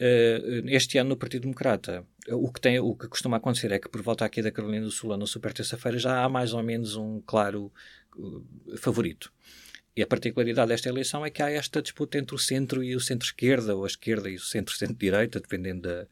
Uh, 0.00 0.66
este 0.68 0.96
ano 0.96 1.10
no 1.10 1.16
Partido 1.16 1.42
Democrata, 1.42 2.06
o 2.28 2.50
que, 2.50 2.60
tem, 2.60 2.78
o 2.78 2.94
que 2.94 3.06
costuma 3.06 3.36
acontecer 3.36 3.70
é 3.70 3.78
que 3.78 3.88
por 3.88 4.00
volta 4.00 4.24
aqui 4.24 4.40
da 4.40 4.50
Carolina 4.50 4.86
do 4.86 4.90
Sul, 4.90 5.14
no 5.16 5.26
Super 5.26 5.52
Terça-feira, 5.52 5.98
já 5.98 6.24
há 6.24 6.28
mais 6.28 6.54
ou 6.54 6.62
menos 6.62 6.96
um 6.96 7.20
claro 7.20 7.70
uh, 8.16 8.78
favorito. 8.78 9.30
E 9.94 10.02
a 10.02 10.06
particularidade 10.06 10.68
desta 10.68 10.88
eleição 10.88 11.26
é 11.26 11.30
que 11.30 11.42
há 11.42 11.50
esta 11.50 11.82
disputa 11.82 12.16
entre 12.16 12.34
o 12.34 12.38
centro 12.38 12.82
e 12.82 12.96
o 12.96 13.00
centro-esquerda, 13.00 13.76
ou 13.76 13.84
a 13.84 13.86
esquerda 13.86 14.30
e 14.30 14.36
o 14.36 14.40
centro-centro-direita, 14.40 15.38
dependendo 15.40 15.82
da, 15.82 16.06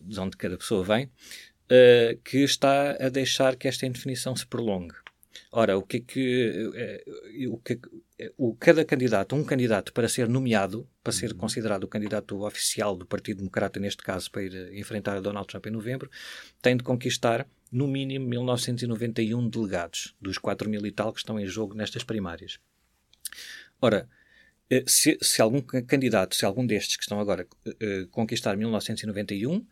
de 0.00 0.20
onde 0.20 0.36
cada 0.36 0.56
pessoa 0.56 0.84
vem, 0.84 1.06
uh, 1.06 2.16
que 2.22 2.38
está 2.38 2.92
a 2.92 3.08
deixar 3.08 3.56
que 3.56 3.66
esta 3.66 3.84
indefinição 3.84 4.36
se 4.36 4.46
prolongue. 4.46 4.94
Ora, 5.52 5.76
o 5.78 5.82
que 5.82 5.98
é 5.98 6.00
que, 6.00 7.48
o 7.48 7.58
que, 7.58 7.80
o, 8.36 8.54
cada 8.54 8.84
candidato, 8.84 9.34
um 9.34 9.44
candidato 9.44 9.92
para 9.92 10.08
ser 10.08 10.28
nomeado, 10.28 10.88
para 11.02 11.12
ser 11.12 11.32
uhum. 11.32 11.38
considerado 11.38 11.84
o 11.84 11.88
candidato 11.88 12.44
oficial 12.44 12.96
do 12.96 13.06
Partido 13.06 13.38
Democrata, 13.38 13.78
neste 13.78 14.02
caso, 14.02 14.30
para 14.30 14.42
ir 14.42 14.74
enfrentar 14.74 15.20
Donald 15.20 15.46
Trump 15.46 15.66
em 15.66 15.70
novembro, 15.70 16.10
tem 16.60 16.76
de 16.76 16.82
conquistar 16.82 17.46
no 17.70 17.86
mínimo 17.86 18.26
1991 18.26 19.48
delegados, 19.48 20.14
dos 20.20 20.38
4 20.38 20.68
mil 20.68 20.84
e 20.86 20.90
tal 20.90 21.12
que 21.12 21.20
estão 21.20 21.38
em 21.38 21.46
jogo 21.46 21.74
nestas 21.74 22.02
primárias. 22.02 22.58
Ora, 23.80 24.08
eh, 24.70 24.84
se, 24.86 25.18
se 25.20 25.40
algum 25.40 25.60
candidato, 25.60 26.34
se 26.34 26.44
algum 26.44 26.66
destes 26.66 26.96
que 26.96 27.02
estão 27.02 27.20
agora 27.20 27.46
conquistar 28.10 28.56
1991, 28.56 29.64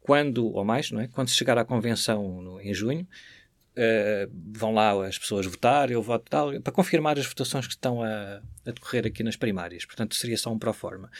quando, 0.00 0.46
ou 0.46 0.64
mais, 0.64 0.90
não 0.90 1.00
é? 1.00 1.08
quando 1.08 1.28
se 1.28 1.34
chegar 1.34 1.58
à 1.58 1.64
convenção 1.64 2.42
no, 2.42 2.60
em 2.60 2.72
junho, 2.72 3.06
Uh, 3.80 4.30
vão 4.52 4.74
lá 4.74 5.06
as 5.06 5.18
pessoas 5.18 5.46
votar, 5.46 5.90
eu 5.90 6.02
voto 6.02 6.26
tal, 6.28 6.60
para 6.60 6.70
confirmar 6.70 7.18
as 7.18 7.24
votações 7.24 7.66
que 7.66 7.72
estão 7.72 8.02
a, 8.02 8.42
a 8.66 8.70
decorrer 8.70 9.06
aqui 9.06 9.22
nas 9.22 9.36
primárias. 9.36 9.86
Portanto, 9.86 10.14
seria 10.14 10.36
só 10.36 10.52
um 10.52 10.58
pro 10.58 10.74
forma. 10.74 11.10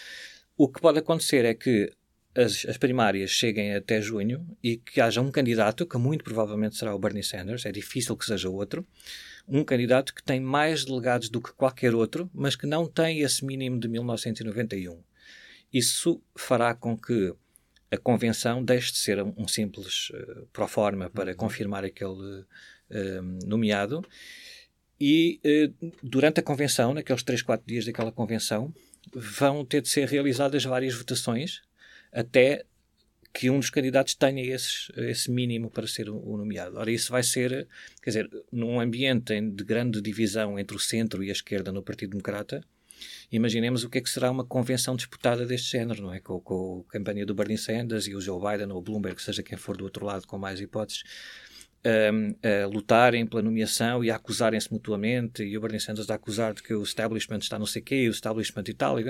O 0.59 0.69
que 0.69 0.79
pode 0.79 0.99
acontecer 0.99 1.47
é 1.47 1.55
que 1.55 1.91
as, 2.35 2.67
as, 2.67 2.77
primárias 2.77 3.31
cheguem 3.31 3.75
até 3.75 4.01
junho 4.01 4.47
e 4.63 4.77
que 4.77 5.01
haja 5.01 5.23
um 5.23 5.31
candidato, 5.31 5.87
que 5.87 5.97
muito 5.97 6.23
provavelmente 6.23 6.77
será 6.77 6.95
o 6.95 6.99
Bernie 6.99 7.25
Sanders, 7.25 7.65
é 7.65 7.73
difícil 7.73 8.15
que 8.15 8.27
seja 8.27 8.51
outro, 8.51 8.87
um 9.49 9.65
candidato 9.65 10.15
que 10.15 10.23
tem 10.23 10.39
mais 10.39 10.85
delegados 10.85 11.29
do 11.29 11.41
que 11.41 11.53
qualquer 11.53 11.95
outro, 11.95 12.31
mas 12.35 12.55
que 12.55 12.67
não 12.67 12.87
tem 12.87 13.21
esse 13.21 13.43
mínimo 13.45 13.81
de 13.81 13.89
1991. 13.89 15.03
Isso 15.73 16.23
fará 16.37 16.75
com 16.75 16.97
que 16.97 17.35
a 17.91 17.97
convenção 17.97 18.65
deixe 18.65 18.93
de 18.93 18.99
ser 18.99 19.23
um, 19.23 19.49
simples 19.49 20.11
uh, 20.11 20.47
pro 20.53 20.69
forma 20.69 21.11
para 21.11 21.31
uhum. 21.33 21.37
confirmar 21.37 21.85
aquele 21.85 22.11
uh, 22.11 23.47
nomeado 23.47 24.05
e 25.01 25.41
uh, 25.45 25.93
durante 26.03 26.41
a 26.41 26.43
convenção, 26.43 26.93
naqueles 26.93 27.23
3, 27.23 27.43
4 27.43 27.67
dias 27.67 27.87
daquela 27.87 28.13
convenção, 28.13 28.73
vão 29.15 29.65
ter 29.65 29.81
de 29.81 29.89
ser 29.89 30.07
realizadas 30.07 30.63
várias 30.65 30.95
votações 30.95 31.63
até 32.13 32.65
que 33.33 33.49
um 33.49 33.59
dos 33.59 33.71
candidatos 33.71 34.15
tenha 34.15 34.43
esses, 34.43 34.91
esse 34.97 35.31
mínimo 35.31 35.71
para 35.71 35.87
ser 35.87 36.11
o, 36.11 36.17
o, 36.17 36.37
nomeado. 36.37 36.77
Ora, 36.77 36.91
isso 36.91 37.13
vai 37.13 37.23
ser, 37.23 37.67
quer 38.03 38.11
dizer, 38.11 38.31
num 38.53 38.81
ambiente 38.81 39.41
de 39.41 39.65
grande 39.65 40.01
divisão 40.03 40.59
entre 40.59 40.77
o 40.77 40.81
centro 40.81 41.23
e 41.23 41.29
a 41.29 41.33
esquerda 41.33 41.71
no 41.73 41.83
Partido 41.83 42.11
Democrata, 42.11 42.63
Imaginemos 43.31 43.85
o 43.85 43.91
que 43.91 43.99
é 43.99 44.01
que 44.01 44.11
será 44.11 44.31
uma 44.31 44.45
convenção 44.45 44.97
disputada 44.97 45.47
deste 45.47 45.73
género, 45.73 46.03
não 46.03 46.13
é? 46.13 46.21
Com, 46.21 46.41
com 46.41 46.85
a 46.89 46.93
campanha 46.93 47.25
do 47.25 47.35
Bernie 47.35 47.59
Sanders 47.59 48.07
e 48.07 48.15
o 48.15 48.21
Joe 48.21 48.41
Biden 48.41 48.73
ou 48.73 48.79
o 48.79 48.83
Bloomberg, 48.83 49.21
seja 49.21 49.43
quem 49.43 49.57
for 49.59 49.77
do 49.77 49.85
outro 49.85 50.05
lado 50.05 50.27
com 50.27 50.39
mais 50.39 50.61
hipóteses, 50.61 51.03
um, 51.85 52.35
a 52.43 52.67
lutarem 52.67 53.27
pela 53.27 53.43
nomeação 53.43 54.05
e 54.05 54.11
a 54.11 54.17
acusarem-se 54.17 54.73
mutuamente, 54.73 55.43
e 55.43 55.57
o 55.57 55.61
Bernie 55.61 55.81
Sanders 55.81 56.11
a 56.11 56.15
acusar 56.15 56.55
de 56.55 56.63
que 56.63 56.75
o 56.75 56.83
establishment 56.83 57.39
está 57.39 57.59
não 57.59 57.67
sei 57.67 57.81
o 57.81 57.85
quê, 57.85 58.09
o 58.09 58.11
establishment 58.11 58.65
e 58.69 58.75
tal, 58.75 59.01
e, 59.01 59.05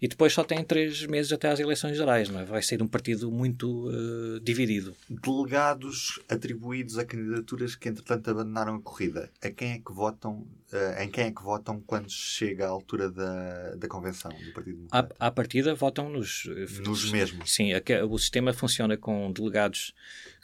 e 0.00 0.08
depois 0.08 0.32
só 0.32 0.44
tem 0.44 0.62
três 0.62 1.06
meses 1.06 1.32
até 1.32 1.50
às 1.50 1.60
eleições 1.60 1.96
gerais, 1.96 2.28
não 2.28 2.40
é? 2.40 2.44
Vai 2.44 2.62
ser 2.62 2.82
um 2.82 2.88
partido 2.88 3.30
muito 3.30 3.88
uh, 3.88 4.40
dividido. 4.40 4.94
Delegados 5.08 6.20
atribuídos 6.28 6.98
a 6.98 7.04
candidaturas 7.04 7.74
que, 7.74 7.88
entretanto, 7.88 8.30
abandonaram 8.30 8.76
a 8.76 8.80
corrida, 8.80 9.30
a 9.42 9.50
quem 9.50 9.72
é 9.72 9.78
que 9.78 9.92
votam, 9.92 10.46
uh, 10.72 11.02
em 11.02 11.08
quem 11.08 11.24
é 11.24 11.30
que 11.30 11.42
votam 11.42 11.80
quando 11.80 12.10
chega 12.10 12.66
a 12.66 12.68
altura 12.68 13.10
da, 13.10 13.76
da 13.76 13.88
convenção 13.88 14.30
do 14.30 14.52
Partido 14.52 14.76
Democrata? 14.76 15.14
À, 15.18 15.26
à 15.28 15.30
partida, 15.30 15.74
votam 15.74 16.10
nos... 16.10 16.44
Nos 16.84 17.10
mesmos. 17.10 17.52
Sim, 17.52 17.72
a, 17.72 18.04
o 18.04 18.18
sistema 18.18 18.52
funciona 18.52 18.96
com 18.96 19.32
delegados 19.32 19.94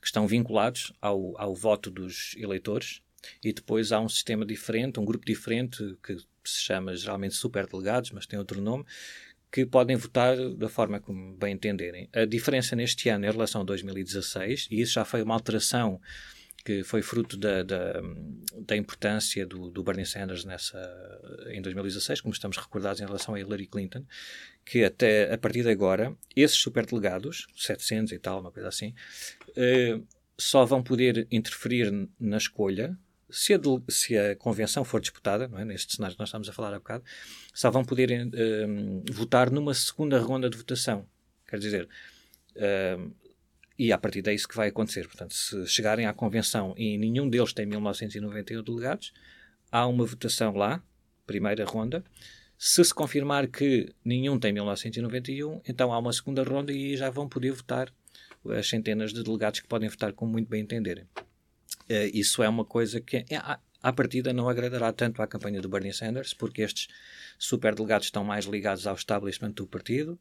que 0.00 0.06
estão 0.06 0.26
vinculados 0.26 0.92
ao, 1.00 1.38
ao 1.40 1.54
voto 1.54 1.90
dos 1.90 2.34
eleitores 2.36 3.02
e 3.42 3.52
depois 3.52 3.92
há 3.92 4.00
um 4.00 4.08
sistema 4.08 4.46
diferente, 4.46 4.98
um 4.98 5.04
grupo 5.04 5.24
diferente 5.24 5.96
que 6.02 6.16
se 6.44 6.60
chama 6.62 6.96
geralmente 6.96 7.34
superdelegados, 7.34 8.10
mas 8.12 8.26
tem 8.26 8.38
outro 8.38 8.60
nome, 8.60 8.84
que 9.52 9.66
podem 9.66 9.96
votar 9.96 10.36
da 10.54 10.68
forma 10.68 11.00
como 11.00 11.34
bem 11.36 11.54
entenderem. 11.54 12.08
A 12.12 12.24
diferença 12.24 12.76
neste 12.76 13.08
ano 13.08 13.26
em 13.26 13.30
relação 13.30 13.62
a 13.62 13.64
2016, 13.64 14.68
e 14.70 14.80
isso 14.80 14.94
já 14.94 15.04
foi 15.04 15.22
uma 15.22 15.34
alteração 15.34 16.00
que 16.64 16.84
foi 16.84 17.02
fruto 17.02 17.36
da, 17.36 17.62
da, 17.62 18.00
da 18.66 18.76
importância 18.76 19.46
do, 19.46 19.70
do, 19.70 19.82
Bernie 19.82 20.04
Sanders 20.04 20.44
nessa, 20.44 20.78
em 21.50 21.62
2016, 21.62 22.20
como 22.20 22.34
estamos 22.34 22.56
recordados 22.58 23.00
em 23.00 23.06
relação 23.06 23.34
a 23.34 23.40
Hillary 23.40 23.66
Clinton, 23.66 24.04
que 24.64 24.84
até 24.84 25.32
a 25.32 25.38
partir 25.38 25.62
de 25.62 25.70
agora, 25.70 26.14
esses 26.36 26.58
superdelegados, 26.58 27.46
700 27.56 28.12
e 28.12 28.18
tal, 28.18 28.40
uma 28.40 28.52
coisa 28.52 28.68
assim, 28.68 28.94
eh, 29.56 30.00
só 30.36 30.64
vão 30.64 30.82
poder 30.82 31.26
interferir 31.30 32.08
na 32.18 32.36
escolha 32.36 32.96
se 33.30 33.54
a, 33.54 33.58
se 33.88 34.18
a, 34.18 34.36
convenção 34.36 34.84
for 34.84 35.00
disputada, 35.00 35.46
não 35.48 35.58
é? 35.58 35.64
neste 35.64 35.94
cenário 35.94 36.16
que 36.16 36.20
nós 36.20 36.28
estamos 36.28 36.48
a 36.48 36.52
falar 36.52 36.74
há 36.74 36.78
bocado, 36.78 37.04
só 37.54 37.70
vão 37.70 37.84
poder 37.84 38.10
eh, 38.10 38.66
votar 39.12 39.50
numa 39.50 39.72
segunda 39.74 40.18
ronda 40.18 40.50
de 40.50 40.56
votação. 40.56 41.06
Quer 41.46 41.58
dizer, 41.58 41.88
eh, 42.56 42.98
e 43.78 43.92
a 43.92 43.98
partir 43.98 44.20
daí 44.20 44.34
isso 44.34 44.46
que 44.46 44.56
vai 44.56 44.68
acontecer. 44.68 45.06
Portanto, 45.06 45.34
se 45.34 45.66
chegarem 45.66 46.06
à 46.06 46.12
convenção 46.12 46.74
e 46.76 46.98
nenhum 46.98 47.30
deles 47.30 47.52
tem 47.52 47.64
1991 47.64 48.62
delegados, 48.62 49.12
há 49.72 49.86
uma 49.86 50.04
votação 50.04 50.54
lá, 50.54 50.82
primeira 51.26 51.64
ronda. 51.64 52.04
Se 52.58 52.84
se 52.84 52.92
confirmar 52.92 53.46
que 53.46 53.90
nenhum 54.04 54.38
tem 54.38 54.52
1991, 54.52 55.62
então 55.66 55.94
há 55.94 55.98
uma 55.98 56.12
segunda 56.12 56.42
ronda 56.42 56.72
e 56.72 56.94
já 56.94 57.08
vão 57.08 57.26
poder 57.26 57.52
votar 57.52 57.90
as 58.48 58.68
centenas 58.68 59.12
de 59.12 59.22
delegados 59.22 59.60
que 59.60 59.68
podem 59.68 59.88
votar 59.88 60.12
como 60.12 60.32
muito 60.32 60.48
bem 60.48 60.62
entenderem. 60.62 61.04
Uh, 61.88 62.10
isso 62.12 62.42
é 62.42 62.48
uma 62.48 62.64
coisa 62.64 63.00
que, 63.00 63.16
é, 63.16 63.36
à, 63.82 63.92
partida, 63.92 64.32
não 64.32 64.48
agradará 64.48 64.92
tanto 64.92 65.20
à 65.22 65.26
campanha 65.26 65.60
do 65.60 65.68
Bernie 65.68 65.92
Sanders, 65.92 66.32
porque 66.34 66.62
estes 66.62 66.88
superdelegados 67.38 68.06
estão 68.06 68.24
mais 68.24 68.44
ligados 68.44 68.86
ao 68.86 68.94
establishment 68.94 69.52
do 69.52 69.66
partido. 69.66 70.18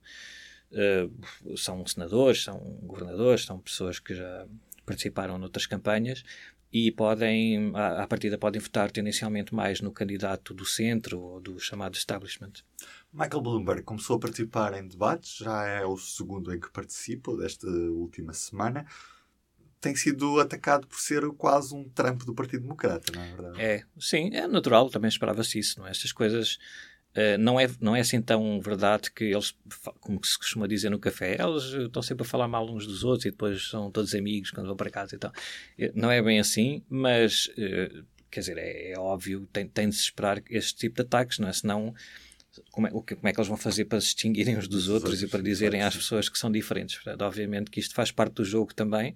Uh, 0.72 1.58
são 1.58 1.86
senadores, 1.86 2.44
são 2.44 2.60
governadores, 2.84 3.46
são 3.46 3.60
pessoas 3.60 4.00
que 4.00 4.16
já 4.16 4.46
participaram 4.86 5.38
noutras 5.38 5.66
campanhas 5.66 6.24
e 6.72 6.92
podem, 6.92 7.72
à, 7.76 8.04
à 8.04 8.08
partida, 8.08 8.38
podem 8.38 8.62
votar 8.62 8.92
tendencialmente 8.92 9.54
mais 9.54 9.82
no 9.82 9.92
candidato 9.92 10.54
do 10.54 10.66
centro 10.66 11.20
ou 11.20 11.40
do 11.40 11.60
chamado 11.60 11.96
establishment. 11.96 12.54
Michael 13.12 13.42
Bloomberg 13.42 13.84
começou 13.84 14.18
a 14.18 14.20
participar 14.20 14.74
em 14.74 14.88
debates, 14.88 15.38
já 15.38 15.66
é 15.66 15.86
o 15.86 15.98
segundo 15.98 16.54
em 16.54 16.60
que 16.60 16.72
participa 16.72 17.36
desta 17.36 17.68
última 17.68 18.34
semana. 18.34 18.86
Tem 19.82 19.96
sido 19.96 20.40
atacado 20.40 20.86
por 20.88 21.00
ser 21.00 21.28
quase 21.32 21.74
um 21.74 21.88
Trump 21.90 22.24
do 22.24 22.36
Partido 22.36 22.64
Democrata, 22.64 23.12
não 23.16 23.24
é 23.24 23.28
verdade? 23.28 23.62
É, 23.62 23.84
sim, 24.00 24.30
é 24.34 24.48
natural, 24.48 24.90
também 24.90 25.08
esperava-se 25.08 25.58
isso, 25.58 25.80
não 25.80 25.88
é? 25.88 25.92
Estas 25.92 26.12
coisas 26.12 26.60
Uh, 27.10 27.40
não, 27.40 27.60
é, 27.60 27.68
não 27.82 27.96
é 27.96 28.02
assim 28.02 28.22
tão 28.22 28.62
verdade 28.62 29.12
que 29.12 29.24
eles, 29.24 29.58
como 30.00 30.24
se 30.24 30.38
costuma 30.38 30.68
dizer 30.68 30.92
no 30.92 31.00
café, 31.00 31.38
eles 31.42 31.64
estão 31.64 32.04
sempre 32.04 32.22
a 32.24 32.30
falar 32.30 32.48
mal 32.48 32.70
uns 32.70 32.86
dos 32.86 33.04
outros 33.04 33.26
e 33.26 33.32
depois 33.32 33.68
são 33.68 33.90
todos 33.90 34.14
amigos 34.14 34.52
quando 34.52 34.68
vão 34.68 34.76
para 34.76 34.92
casa 34.92 35.16
e 35.16 35.18
tal. 35.18 35.32
Uh, 35.32 35.92
não 35.96 36.12
é 36.12 36.22
bem 36.22 36.40
assim, 36.40 36.84
mas 36.88 37.48
uh, 37.48 38.06
quer 38.30 38.42
dizer, 38.42 38.58
é, 38.60 38.92
é, 38.92 39.00
óbvio, 39.00 39.48
tem, 39.52 39.68
tem 39.68 39.90
de 39.90 39.96
se 39.96 40.04
esperar 40.04 40.42
este 40.52 40.76
tipo 40.76 40.98
de 40.98 41.02
ataques, 41.02 41.40
não 41.40 41.50
é? 41.50 41.54
Senão 41.54 41.96
como 42.72 42.88
é, 42.88 42.92
como 42.92 43.06
é 43.24 43.34
que 43.34 43.40
eles 43.40 43.48
vão 43.48 43.58
fazer 43.58 43.86
para 43.86 44.00
se 44.00 44.08
distinguirem 44.08 44.58
uns 44.58 44.68
dos 44.68 44.90
outros 44.90 45.22
e 45.22 45.28
para 45.28 45.42
dizerem 45.42 45.82
às 45.82 45.96
pessoas 45.96 46.30
que 46.30 46.38
são 46.38 46.52
diferentes. 46.52 46.96
Portanto, 46.96 47.22
obviamente 47.22 47.72
que 47.72 47.80
isto 47.80 47.94
faz 47.94 48.12
parte 48.12 48.34
do 48.34 48.46
jogo 48.46 48.74
também. 48.74 49.16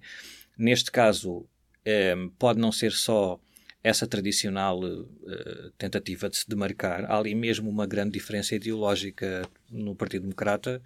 Neste 0.56 0.90
caso, 0.90 1.46
eh, 1.84 2.14
pode 2.38 2.58
não 2.58 2.72
ser 2.72 2.92
só 2.92 3.40
essa 3.84 4.06
tradicional 4.06 4.82
uh, 4.82 5.70
tentativa 5.76 6.30
de 6.30 6.38
se 6.38 6.48
demarcar. 6.48 7.04
Há 7.04 7.18
ali 7.18 7.34
mesmo 7.34 7.68
uma 7.68 7.86
grande 7.86 8.12
diferença 8.12 8.54
ideológica 8.54 9.46
no 9.70 9.94
Partido 9.94 10.22
Democrata. 10.22 10.80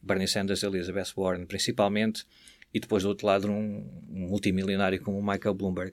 Bernie 0.00 0.26
Sanders, 0.26 0.62
Elizabeth 0.62 1.12
Warren, 1.14 1.44
principalmente, 1.44 2.24
e 2.72 2.80
depois 2.80 3.02
do 3.02 3.10
outro 3.10 3.26
lado 3.26 3.50
um, 3.50 3.86
um 4.08 4.28
multimilionário 4.28 4.98
como 5.02 5.18
o 5.18 5.22
Michael 5.22 5.54
Bloomberg. 5.54 5.92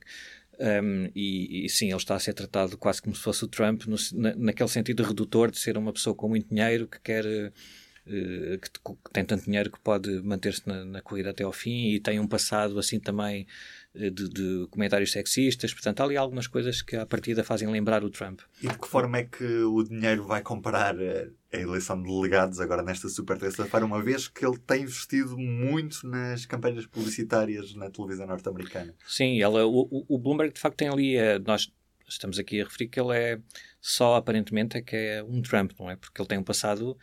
Um, 0.59 1.09
e, 1.15 1.65
e, 1.65 1.69
sim, 1.69 1.87
ele 1.87 1.97
está 1.97 2.15
a 2.15 2.19
ser 2.19 2.33
tratado 2.33 2.77
quase 2.77 3.01
como 3.01 3.15
se 3.15 3.21
fosse 3.21 3.43
o 3.43 3.47
Trump, 3.47 3.83
no, 3.85 3.95
na, 4.13 4.35
naquele 4.35 4.69
sentido 4.69 5.03
redutor 5.03 5.51
de 5.51 5.59
ser 5.59 5.77
uma 5.77 5.91
pessoa 5.91 6.15
com 6.15 6.29
muito 6.29 6.49
dinheiro 6.49 6.87
que 6.87 6.99
quer. 6.99 7.25
Uh, 7.25 8.59
que, 8.59 8.69
que, 8.69 9.11
tem 9.11 9.25
tanto 9.25 9.45
dinheiro 9.45 9.71
que 9.71 9.79
pode 9.79 10.21
manter-se 10.21 10.61
na, 10.67 10.85
na, 10.85 11.01
corrida 11.01 11.31
até 11.31 11.43
ao 11.43 11.51
fim 11.51 11.87
e 11.87 11.99
tem 11.99 12.19
um 12.19 12.27
passado 12.27 12.77
assim 12.77 12.99
também 12.99 13.47
eh, 13.47 13.47
de, 13.95 14.29
de, 14.29 14.67
comentários 14.69 15.11
sexistas. 15.11 15.73
Portanto, 15.73 16.01
há 16.01 16.03
ali 16.03 16.17
algumas 16.17 16.47
coisas 16.47 16.81
que 16.81 16.95
à 16.95 17.05
partida 17.05 17.43
fazem 17.43 17.67
lembrar 17.69 18.03
o 18.03 18.09
Trump. 18.09 18.41
E 18.61 18.67
de 18.67 18.77
que 18.77 18.87
forma 18.87 19.17
é 19.17 19.23
que 19.23 19.43
o 19.43 19.83
dinheiro 19.83 20.25
vai 20.25 20.41
comparar 20.41 20.95
a 20.97 21.57
eleição 21.57 22.01
de 22.01 22.07
delegados 22.07 22.59
agora 22.59 22.83
nesta 22.83 23.07
super 23.07 23.37
terça-feira, 23.37 23.85
uma 23.85 24.01
vez 24.01 24.27
que 24.27 24.45
ele 24.45 24.57
tem 24.57 24.83
investido 24.83 25.37
muito 25.37 26.05
nas 26.07 26.45
campanhas 26.45 26.85
publicitárias 26.85 27.73
na 27.75 27.89
televisão 27.89 28.27
norte-americana? 28.27 28.93
Sim, 29.07 29.41
ela, 29.41 29.65
o, 29.65 30.05
o 30.07 30.17
Bloomberg 30.17 30.53
de 30.53 30.59
facto 30.59 30.77
tem 30.77 30.89
ali. 30.89 31.15
Eh, 31.15 31.39
nós 31.39 31.71
estamos 32.07 32.37
aqui 32.37 32.61
a 32.61 32.65
referir 32.65 32.87
que 32.87 32.99
ele 32.99 33.17
é 33.17 33.39
só 33.81 34.15
aparentemente 34.15 34.77
é 34.77 34.81
que 34.81 34.95
é 34.95 35.23
um 35.23 35.41
Trump, 35.41 35.71
não 35.79 35.89
é? 35.89 35.95
Porque 35.95 36.21
ele 36.21 36.27
tem 36.27 36.37
um 36.37 36.43
passado 36.43 36.97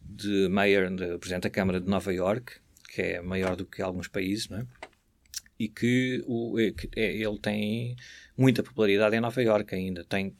de 0.00 0.48
mayor, 0.48 0.90
de 0.90 1.18
presidente 1.18 1.44
da 1.44 1.50
Câmara 1.50 1.80
de 1.80 1.88
Nova 1.88 2.12
York, 2.12 2.54
que 2.88 3.02
é 3.02 3.22
maior 3.22 3.56
do 3.56 3.64
que 3.64 3.80
alguns 3.80 4.08
países, 4.08 4.48
não 4.48 4.58
é? 4.58 4.66
E 5.62 5.68
que, 5.68 6.22
o, 6.26 6.56
que 6.76 6.88
é, 6.96 7.16
ele 7.16 7.38
tem 7.38 7.96
muita 8.36 8.62
popularidade 8.62 9.14
em 9.14 9.20
Nova 9.20 9.42
York 9.42 9.74
ainda. 9.74 10.04
Tem 10.04 10.36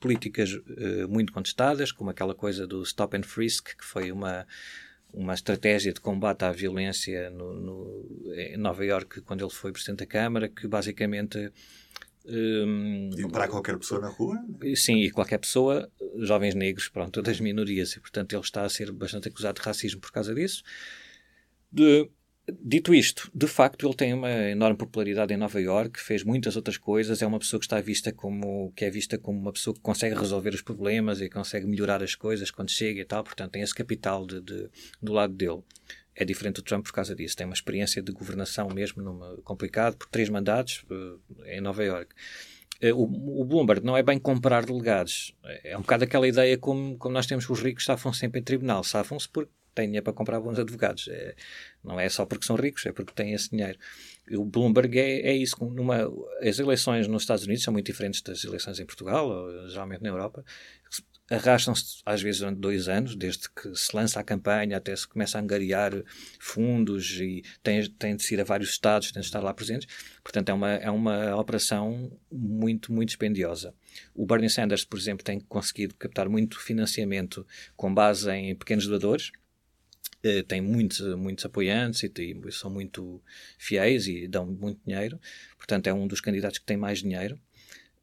políticas 0.00 0.52
uh, 0.52 1.08
muito 1.08 1.32
contestadas, 1.32 1.92
como 1.92 2.10
aquela 2.10 2.34
coisa 2.34 2.66
do 2.66 2.82
stop 2.82 3.16
and 3.16 3.22
frisk, 3.22 3.76
que 3.76 3.84
foi 3.84 4.10
uma, 4.10 4.46
uma 5.12 5.34
estratégia 5.34 5.92
de 5.92 6.00
combate 6.00 6.44
à 6.44 6.50
violência 6.50 7.30
no, 7.30 7.54
no, 7.54 8.34
em 8.34 8.56
Nova 8.56 8.84
York 8.84 9.20
quando 9.20 9.44
ele 9.44 9.52
foi 9.52 9.70
Presidente 9.70 10.00
da 10.00 10.06
Câmara, 10.06 10.48
que 10.48 10.66
basicamente 10.66 11.52
um, 12.24 13.10
e 13.16 13.28
para 13.28 13.48
qualquer 13.48 13.76
pessoa 13.78 14.00
na 14.00 14.08
rua? 14.08 14.38
Sim, 14.76 14.98
e 14.98 15.10
qualquer 15.10 15.38
pessoa, 15.38 15.90
jovens 16.18 16.54
negros, 16.54 16.88
pronto, 16.88 17.10
todas 17.22 17.40
minorias, 17.40 17.92
e 17.92 18.00
portanto 18.00 18.32
ele 18.32 18.42
está 18.42 18.62
a 18.62 18.68
ser 18.68 18.92
bastante 18.92 19.28
acusado 19.28 19.60
de 19.60 19.66
racismo 19.66 20.00
por 20.00 20.12
causa 20.12 20.34
disso. 20.34 20.62
De, 21.70 22.08
dito 22.48 22.94
isto, 22.94 23.30
de 23.34 23.46
facto 23.46 23.86
ele 23.86 23.94
tem 23.94 24.12
uma 24.12 24.30
enorme 24.30 24.76
popularidade 24.76 25.32
em 25.32 25.36
Nova 25.36 25.60
York, 25.60 26.00
fez 26.00 26.24
muitas 26.24 26.56
outras 26.56 26.76
coisas, 26.76 27.22
é 27.22 27.26
uma 27.26 27.38
pessoa 27.38 27.60
que 27.60 27.66
está 27.66 27.80
vista 27.80 28.12
como 28.12 28.72
que 28.74 28.84
é 28.84 28.90
vista 28.90 29.16
como 29.16 29.38
uma 29.38 29.52
pessoa 29.52 29.74
que 29.74 29.80
consegue 29.80 30.16
resolver 30.16 30.50
os 30.50 30.62
problemas 30.62 31.20
e 31.20 31.28
consegue 31.28 31.66
melhorar 31.66 32.02
as 32.02 32.14
coisas 32.14 32.50
quando 32.50 32.70
chega 32.70 33.00
e 33.00 33.04
tal, 33.04 33.22
portanto 33.22 33.52
tem 33.52 33.62
esse 33.62 33.74
capital 33.74 34.26
de, 34.26 34.40
de 34.40 34.68
do 35.00 35.12
lado 35.12 35.32
dele 35.34 35.62
é 36.14 36.24
diferente 36.24 36.56
do 36.56 36.62
Trump 36.62 36.84
por 36.84 36.92
causa 36.92 37.14
disso. 37.14 37.36
Tem 37.36 37.46
uma 37.46 37.54
experiência 37.54 38.02
de 38.02 38.12
governação 38.12 38.68
mesmo 38.68 39.02
numa, 39.02 39.36
complicado, 39.44 39.96
por 39.96 40.06
três 40.08 40.28
mandatos 40.28 40.84
uh, 40.90 41.18
em 41.46 41.60
Nova 41.60 41.82
York. 41.82 42.14
Uh, 42.82 42.94
o, 42.94 43.40
o, 43.40 43.44
Bloomberg 43.44 43.84
não 43.84 43.96
é 43.96 44.02
bem 44.02 44.18
comprar 44.18 44.64
delegados. 44.64 45.34
É 45.64 45.76
um 45.76 45.80
bocado 45.80 46.04
aquela 46.04 46.28
ideia 46.28 46.58
como, 46.58 46.98
como 46.98 47.14
nós 47.14 47.26
temos 47.26 47.48
os 47.48 47.60
ricos 47.60 47.84
safam 47.84 48.12
sempre 48.12 48.40
em 48.40 48.44
tribunal. 48.44 48.84
Safam-se 48.84 49.28
porque 49.28 49.50
têm 49.74 49.86
dinheiro 49.86 50.04
para 50.04 50.12
comprar 50.12 50.40
bons 50.40 50.58
advogados. 50.58 51.08
É, 51.08 51.34
não 51.82 51.98
é 51.98 52.08
só 52.08 52.24
porque 52.26 52.46
são 52.46 52.56
ricos, 52.56 52.86
é 52.86 52.92
porque 52.92 53.12
têm 53.12 53.32
esse 53.32 53.50
dinheiro. 53.50 53.78
O 54.32 54.44
Bloomberg 54.44 54.98
é, 54.98 55.28
é 55.28 55.34
isso. 55.34 55.56
Numa, 55.64 56.10
as 56.40 56.58
eleições 56.58 57.06
nos 57.08 57.22
Estados 57.22 57.44
Unidos 57.44 57.62
são 57.62 57.72
muito 57.72 57.86
diferentes 57.86 58.22
das 58.22 58.44
eleições 58.44 58.78
em 58.78 58.86
Portugal, 58.86 59.28
ou 59.28 59.68
geralmente 59.68 60.02
na 60.02 60.08
Europa 60.08 60.44
arrastam-se 61.34 62.02
às 62.04 62.20
vezes 62.20 62.40
durante 62.40 62.58
dois 62.58 62.88
anos, 62.88 63.16
desde 63.16 63.48
que 63.48 63.74
se 63.74 63.94
lança 63.94 64.20
a 64.20 64.24
campanha 64.24 64.76
até 64.76 64.94
se 64.94 65.08
começa 65.08 65.38
a 65.38 65.40
angariar 65.40 65.92
fundos 66.38 67.18
e 67.20 67.42
tem, 67.62 67.88
tem 67.90 68.16
de 68.16 68.34
ir 68.34 68.40
a 68.40 68.44
vários 68.44 68.70
estados, 68.70 69.12
tem 69.12 69.20
de 69.20 69.26
estar 69.26 69.40
lá 69.40 69.54
presentes. 69.54 69.88
Portanto, 70.22 70.50
é 70.50 70.52
uma, 70.52 70.70
é 70.72 70.90
uma 70.90 71.36
operação 71.36 72.12
muito, 72.30 72.92
muito 72.92 73.08
dispendiosa. 73.08 73.74
O 74.14 74.26
Bernie 74.26 74.50
Sanders, 74.50 74.84
por 74.84 74.98
exemplo, 74.98 75.24
tem 75.24 75.40
conseguido 75.40 75.94
captar 75.94 76.28
muito 76.28 76.60
financiamento 76.60 77.46
com 77.76 77.92
base 77.92 78.30
em 78.30 78.54
pequenos 78.54 78.86
doadores. 78.86 79.32
Uh, 80.24 80.42
tem 80.44 80.60
muitos, 80.60 81.00
muitos 81.16 81.44
apoiantes 81.44 82.02
e, 82.04 82.12
e 82.16 82.52
são 82.52 82.70
muito 82.70 83.20
fiéis 83.58 84.06
e 84.06 84.28
dão 84.28 84.46
muito 84.46 84.80
dinheiro. 84.86 85.20
Portanto, 85.56 85.88
é 85.88 85.92
um 85.92 86.06
dos 86.06 86.20
candidatos 86.20 86.58
que 86.58 86.64
tem 86.64 86.76
mais 86.76 87.00
dinheiro. 87.00 87.40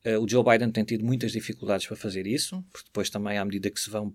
Uh, 0.06 0.20
o 0.22 0.28
Joe 0.28 0.44
Biden 0.44 0.72
tem 0.72 0.84
tido 0.84 1.06
muitas 1.06 1.32
dificuldades 1.32 1.88
para 1.88 1.96
fazer 1.96 2.28
isso, 2.28 2.64
porque 2.72 2.88
depois 2.88 3.10
também, 3.10 3.38
à 3.38 3.46
medida 3.46 3.70
que 3.70 3.80
se 3.80 3.90
vão 3.90 4.14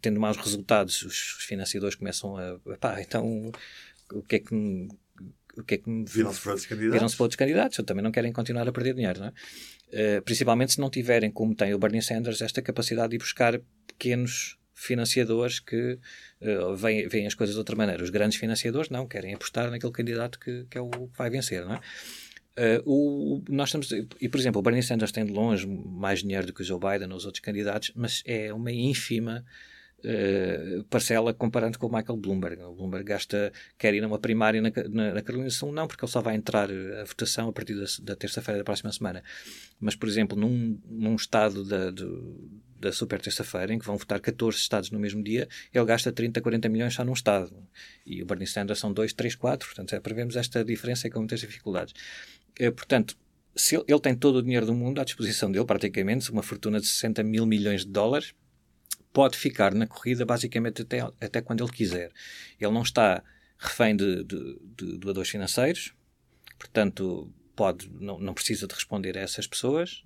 tendo 0.00 0.20
maus 0.20 0.36
resultados, 0.36 1.02
os, 1.02 1.38
os 1.38 1.44
financiadores 1.44 1.96
começam 1.96 2.36
a. 2.36 2.58
Pá, 2.78 3.00
então 3.00 3.50
o 4.12 4.22
que 4.22 4.36
é 4.36 4.38
que 4.38 4.54
me. 4.54 4.88
O 5.56 5.64
que 5.64 5.74
é 5.74 5.78
que 5.78 5.90
me 5.90 6.04
viram-se 6.04 6.40
para 6.40 6.52
outros 6.52 6.66
candidatos? 6.68 6.94
Viram-se 6.94 7.16
para 7.16 7.24
outros 7.24 7.36
candidatos, 7.36 7.84
também 7.84 8.04
não 8.04 8.12
querem 8.12 8.32
continuar 8.32 8.68
a 8.68 8.72
perder 8.72 8.94
dinheiro, 8.94 9.20
não 9.20 9.26
é? 9.26 10.18
Uh, 10.18 10.22
principalmente 10.22 10.74
se 10.74 10.80
não 10.80 10.88
tiverem, 10.88 11.32
como 11.32 11.54
tem 11.54 11.74
o 11.74 11.78
Bernie 11.78 12.02
Sanders, 12.02 12.40
esta 12.42 12.62
capacidade 12.62 13.10
de 13.10 13.18
buscar 13.18 13.60
pequenos 13.86 14.57
financiadores 14.78 15.58
que 15.58 15.98
uh, 16.40 16.76
veem, 16.76 17.26
as 17.26 17.34
coisas 17.34 17.54
de 17.54 17.58
outra 17.58 17.74
maneira. 17.74 18.02
Os 18.02 18.10
grandes 18.10 18.38
financiadores 18.38 18.88
não, 18.88 19.06
querem 19.06 19.34
apostar 19.34 19.70
naquele 19.70 19.92
candidato 19.92 20.38
que, 20.38 20.64
que 20.70 20.78
é 20.78 20.80
o 20.80 20.88
que 20.88 21.18
vai 21.18 21.28
vencer, 21.28 21.64
não 21.64 21.74
é? 21.74 21.80
Uh, 22.58 22.82
o, 22.86 23.44
nós 23.48 23.68
estamos, 23.68 23.90
e 24.20 24.28
por 24.28 24.38
exemplo, 24.38 24.58
o 24.60 24.62
Bernie 24.62 24.82
Sanders 24.82 25.12
tem 25.12 25.24
de 25.24 25.32
longe 25.32 25.66
mais 25.66 26.20
dinheiro 26.20 26.46
do 26.46 26.52
que 26.52 26.62
o 26.62 26.64
Joe 26.64 26.78
Biden 26.78 27.10
ou 27.10 27.16
os 27.16 27.24
outros 27.24 27.40
candidatos, 27.40 27.92
mas 27.94 28.22
é 28.24 28.52
uma 28.52 28.72
ínfima 28.72 29.44
uh, 29.98 30.84
parcela 30.84 31.34
comparando 31.34 31.78
com 31.78 31.86
o 31.86 31.92
Michael 31.92 32.16
Bloomberg. 32.16 32.62
O 32.62 32.74
Bloomberg 32.74 33.04
gasta, 33.04 33.52
quer 33.76 33.94
ir 33.94 34.02
a 34.02 34.06
uma 34.06 34.18
primária 34.18 34.60
na, 34.60 34.70
na, 34.90 35.14
na 35.14 35.22
Carolina 35.22 35.48
do 35.48 35.52
Sul, 35.52 35.72
não, 35.72 35.86
porque 35.86 36.04
ele 36.04 36.10
só 36.10 36.20
vai 36.20 36.36
entrar 36.36 36.68
a 36.70 37.04
votação 37.04 37.48
a 37.48 37.52
partir 37.52 37.74
da, 37.74 37.84
da 38.02 38.16
terça-feira 38.16 38.58
da 38.58 38.64
próxima 38.64 38.92
semana. 38.92 39.22
Mas, 39.80 39.94
por 39.96 40.08
exemplo, 40.08 40.36
num, 40.36 40.80
num 40.88 41.16
estado 41.16 41.64
da, 41.64 41.90
da 42.78 42.92
super 42.92 43.20
terça-feira, 43.20 43.72
em 43.72 43.78
que 43.78 43.84
vão 43.84 43.96
votar 43.96 44.20
14 44.20 44.56
estados 44.56 44.90
no 44.90 44.98
mesmo 44.98 45.22
dia, 45.22 45.48
ele 45.72 45.84
gasta 45.84 46.12
30, 46.12 46.40
40 46.40 46.68
milhões 46.68 46.94
só 46.94 47.04
num 47.04 47.12
estado. 47.12 47.52
E 48.06 48.22
o 48.22 48.26
Bernie 48.26 48.46
Sanders 48.46 48.78
são 48.78 48.92
2, 48.92 49.12
3, 49.12 49.34
4. 49.34 49.68
Portanto, 49.68 49.94
é, 49.94 50.00
prevemos 50.00 50.36
esta 50.36 50.64
diferença 50.64 51.06
e 51.06 51.10
com 51.10 51.18
muitas 51.18 51.40
dificuldades. 51.40 51.94
Eh, 52.58 52.70
portanto, 52.70 53.16
se 53.54 53.76
ele, 53.76 53.84
ele, 53.88 54.00
tem 54.00 54.14
todo 54.14 54.36
o 54.36 54.42
dinheiro 54.42 54.66
do 54.66 54.74
mundo 54.74 55.00
à 55.00 55.04
disposição 55.04 55.50
dele, 55.50 55.64
praticamente, 55.64 56.30
uma 56.30 56.42
fortuna 56.42 56.80
de 56.80 56.86
60 56.86 57.22
mil 57.22 57.44
milhões 57.44 57.84
de 57.84 57.90
dólares, 57.90 58.34
pode 59.12 59.36
ficar 59.36 59.74
na 59.74 59.86
corrida 59.86 60.24
basicamente 60.24 60.82
até, 60.82 61.00
até 61.20 61.40
quando 61.40 61.64
ele 61.64 61.72
quiser. 61.72 62.12
Ele 62.60 62.72
não 62.72 62.82
está 62.82 63.22
refém 63.58 63.96
de, 63.96 64.22
de, 64.24 64.60
de 64.76 64.98
doadores 64.98 65.28
financeiros, 65.30 65.92
portanto, 66.58 67.32
pode, 67.58 67.90
não, 67.98 68.20
não, 68.20 68.32
precisa 68.32 68.68
de 68.68 68.74
responder 68.74 69.18
a 69.18 69.20
essas 69.20 69.44
pessoas. 69.44 70.04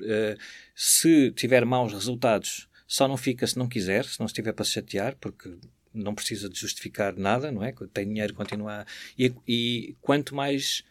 Uh, 0.00 0.40
se 0.74 1.30
tiver 1.32 1.62
maus 1.66 1.92
resultados, 1.92 2.66
só 2.86 3.06
não 3.06 3.18
fica 3.18 3.46
se 3.46 3.58
não 3.58 3.68
quiser, 3.68 4.06
se 4.06 4.18
não 4.18 4.24
estiver 4.24 4.54
para 4.54 4.64
se 4.64 4.70
chatear, 4.70 5.14
porque 5.20 5.54
não 5.92 6.14
precisa 6.14 6.48
de 6.48 6.58
justificar 6.58 7.14
nada, 7.14 7.52
não 7.52 7.62
é? 7.62 7.74
Tem 7.92 8.08
dinheiro, 8.08 8.32
continua. 8.32 8.86
E, 9.18 9.34
e 9.46 9.94
quanto 10.00 10.34
mais 10.34 10.82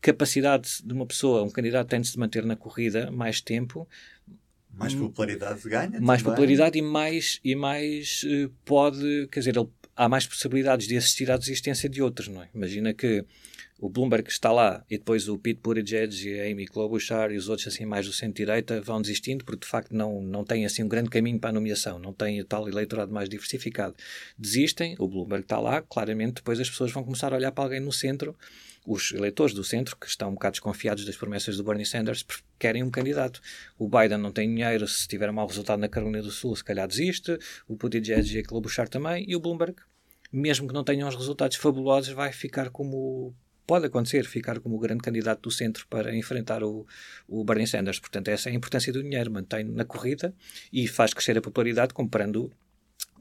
capacidade 0.00 0.82
de 0.84 0.92
uma 0.92 1.06
pessoa, 1.06 1.44
um 1.44 1.50
candidato 1.50 1.86
tem 1.86 2.00
de 2.00 2.08
se 2.08 2.18
manter 2.18 2.44
na 2.44 2.56
corrida 2.56 3.08
mais 3.12 3.40
tempo, 3.40 3.88
mais 4.74 4.94
popularidade 4.96 5.68
ganha. 5.68 6.00
Mais 6.00 6.22
também. 6.22 6.34
popularidade 6.34 6.76
e 6.76 6.82
mais, 6.82 7.38
e 7.44 7.54
mais 7.54 8.24
uh, 8.24 8.50
pode, 8.64 9.28
quer 9.30 9.38
dizer, 9.38 9.56
ele, 9.56 9.68
há 9.94 10.08
mais 10.08 10.26
possibilidades 10.26 10.88
de 10.88 10.96
assistir 10.96 11.30
à 11.30 11.36
desistência 11.36 11.88
de 11.88 12.02
outros, 12.02 12.26
não 12.26 12.42
é? 12.42 12.48
Imagina 12.52 12.92
que 12.92 13.24
o 13.82 13.88
Bloomberg 13.88 14.30
está 14.30 14.52
lá 14.52 14.84
e 14.88 14.96
depois 14.96 15.28
o 15.28 15.36
Pete 15.36 15.60
Buttigieg 15.60 16.14
e 16.28 16.40
a 16.40 16.44
Amy 16.44 16.68
Klobuchar 16.68 17.32
e 17.32 17.36
os 17.36 17.48
outros 17.48 17.66
assim 17.66 17.84
mais 17.84 18.06
do 18.06 18.12
centro-direita 18.12 18.80
vão 18.80 19.02
desistindo 19.02 19.44
porque 19.44 19.64
de 19.64 19.66
facto 19.66 19.90
não, 19.90 20.22
não 20.22 20.44
têm 20.44 20.64
assim 20.64 20.84
um 20.84 20.88
grande 20.88 21.10
caminho 21.10 21.40
para 21.40 21.50
a 21.50 21.52
nomeação, 21.52 21.98
não 21.98 22.12
têm 22.12 22.44
tal 22.44 22.68
eleitorado 22.68 23.12
mais 23.12 23.28
diversificado. 23.28 23.96
Desistem, 24.38 24.94
o 25.00 25.08
Bloomberg 25.08 25.42
está 25.42 25.58
lá, 25.58 25.82
claramente 25.82 26.34
depois 26.34 26.60
as 26.60 26.70
pessoas 26.70 26.92
vão 26.92 27.02
começar 27.02 27.32
a 27.32 27.36
olhar 27.36 27.50
para 27.50 27.64
alguém 27.64 27.80
no 27.80 27.92
centro 27.92 28.36
os 28.86 29.12
eleitores 29.12 29.52
do 29.52 29.64
centro, 29.64 29.96
que 29.96 30.06
estão 30.06 30.28
um 30.28 30.34
bocado 30.34 30.52
desconfiados 30.52 31.04
das 31.04 31.16
promessas 31.16 31.56
do 31.56 31.64
Bernie 31.64 31.86
Sanders, 31.86 32.24
querem 32.60 32.84
um 32.84 32.90
candidato. 32.90 33.40
O 33.76 33.88
Biden 33.88 34.18
não 34.18 34.30
tem 34.30 34.48
dinheiro, 34.48 34.86
se 34.86 35.08
tiver 35.08 35.28
um 35.28 35.32
mau 35.32 35.46
resultado 35.46 35.80
na 35.80 35.88
Carolina 35.88 36.22
do 36.22 36.30
Sul, 36.30 36.54
se 36.54 36.64
calhar 36.64 36.86
desiste. 36.86 37.36
O 37.68 37.76
Buttigieg 37.76 38.36
e 38.36 38.38
a 38.40 38.42
Klobuchar 38.44 38.88
também. 38.88 39.24
E 39.28 39.36
o 39.36 39.40
Bloomberg, 39.40 39.76
mesmo 40.32 40.66
que 40.66 40.74
não 40.74 40.82
tenham 40.82 41.08
os 41.08 41.14
resultados 41.14 41.56
fabulosos, 41.56 42.12
vai 42.12 42.32
ficar 42.32 42.70
como 42.70 43.34
pode 43.66 43.86
acontecer 43.86 44.24
ficar 44.24 44.60
como 44.60 44.76
o 44.76 44.78
grande 44.78 45.02
candidato 45.02 45.42
do 45.42 45.50
centro 45.50 45.86
para 45.88 46.14
enfrentar 46.14 46.62
o, 46.62 46.86
o 47.28 47.44
Bernie 47.44 47.66
Sanders. 47.66 47.98
Portanto, 47.98 48.28
essa 48.28 48.48
é 48.48 48.52
a 48.52 48.54
importância 48.54 48.92
do 48.92 49.02
dinheiro, 49.02 49.30
mantém 49.30 49.64
na 49.64 49.84
corrida 49.84 50.34
e 50.72 50.86
faz 50.86 51.14
crescer 51.14 51.36
a 51.38 51.40
popularidade 51.40 51.94
comprando 51.94 52.50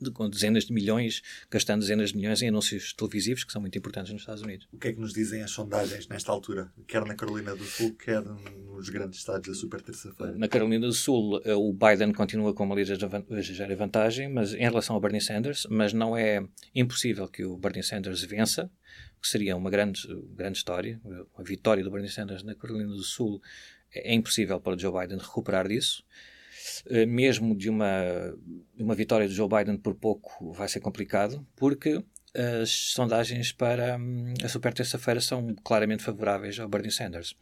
de, 0.01 0.11
com 0.11 0.27
dezenas 0.29 0.65
de 0.65 0.73
milhões, 0.73 1.21
gastando 1.49 1.81
dezenas 1.81 2.09
de 2.09 2.17
milhões 2.17 2.41
em 2.41 2.49
anúncios 2.49 2.93
televisivos 2.93 3.43
que 3.43 3.51
são 3.51 3.61
muito 3.61 3.77
importantes 3.77 4.11
nos 4.11 4.23
Estados 4.23 4.41
Unidos. 4.41 4.67
O 4.73 4.77
que 4.77 4.87
é 4.89 4.93
que 4.93 4.99
nos 4.99 5.13
dizem 5.13 5.43
as 5.43 5.51
sondagens 5.51 6.07
nesta 6.07 6.31
altura, 6.31 6.71
quer 6.87 7.05
na 7.05 7.15
Carolina 7.15 7.55
do 7.55 7.63
Sul, 7.63 7.93
quer 7.93 8.23
nos 8.23 8.89
grandes 8.89 9.19
estados 9.19 9.47
da 9.47 9.53
super 9.53 9.81
terça-feira? 9.81 10.33
Na 10.35 10.47
Carolina 10.47 10.87
do 10.87 10.93
Sul, 10.93 11.41
eh, 11.45 11.53
o 11.53 11.71
Biden 11.71 12.13
continua 12.13 12.53
com 12.53 12.63
uma 12.63 12.75
ligeira 12.75 13.75
vantagem, 13.75 14.27
mas 14.27 14.53
em 14.53 14.61
relação 14.61 14.95
ao 14.95 15.01
Bernie 15.01 15.21
Sanders, 15.21 15.67
mas 15.69 15.93
não 15.93 16.17
é 16.17 16.43
impossível 16.73 17.27
que 17.27 17.45
o 17.45 17.57
Bernie 17.57 17.83
Sanders 17.83 18.23
vença, 18.23 18.71
que 19.21 19.27
seria 19.27 19.55
uma 19.55 19.69
grande, 19.69 20.07
grande 20.35 20.57
história. 20.57 20.99
A 21.37 21.43
vitória 21.43 21.83
do 21.83 21.91
Bernie 21.91 22.09
Sanders 22.09 22.43
na 22.43 22.55
Carolina 22.55 22.89
do 22.89 23.03
Sul 23.03 23.41
é 23.93 24.13
impossível 24.13 24.59
para 24.59 24.77
Joe 24.77 24.91
Biden 24.91 25.19
recuperar 25.19 25.67
disso. 25.67 26.03
Eh, 26.87 27.05
mesmo 27.05 27.55
de 27.55 27.69
uma, 27.69 28.03
uma 28.77 28.95
vitória 28.95 29.27
de 29.27 29.33
Joe 29.33 29.47
Biden 29.47 29.77
por 29.77 29.95
pouco 29.95 30.51
vai 30.53 30.67
ser 30.67 30.79
complicado, 30.79 31.45
porque 31.55 32.03
as 32.33 32.69
sondagens 32.69 33.51
para 33.51 33.97
hum, 33.97 34.33
a 34.43 34.47
super 34.47 34.73
terça-feira 34.73 35.19
são 35.19 35.53
claramente 35.63 36.03
favoráveis 36.03 36.59
ao 36.59 36.69
Bernie 36.69 36.91
Sanders. 36.91 37.35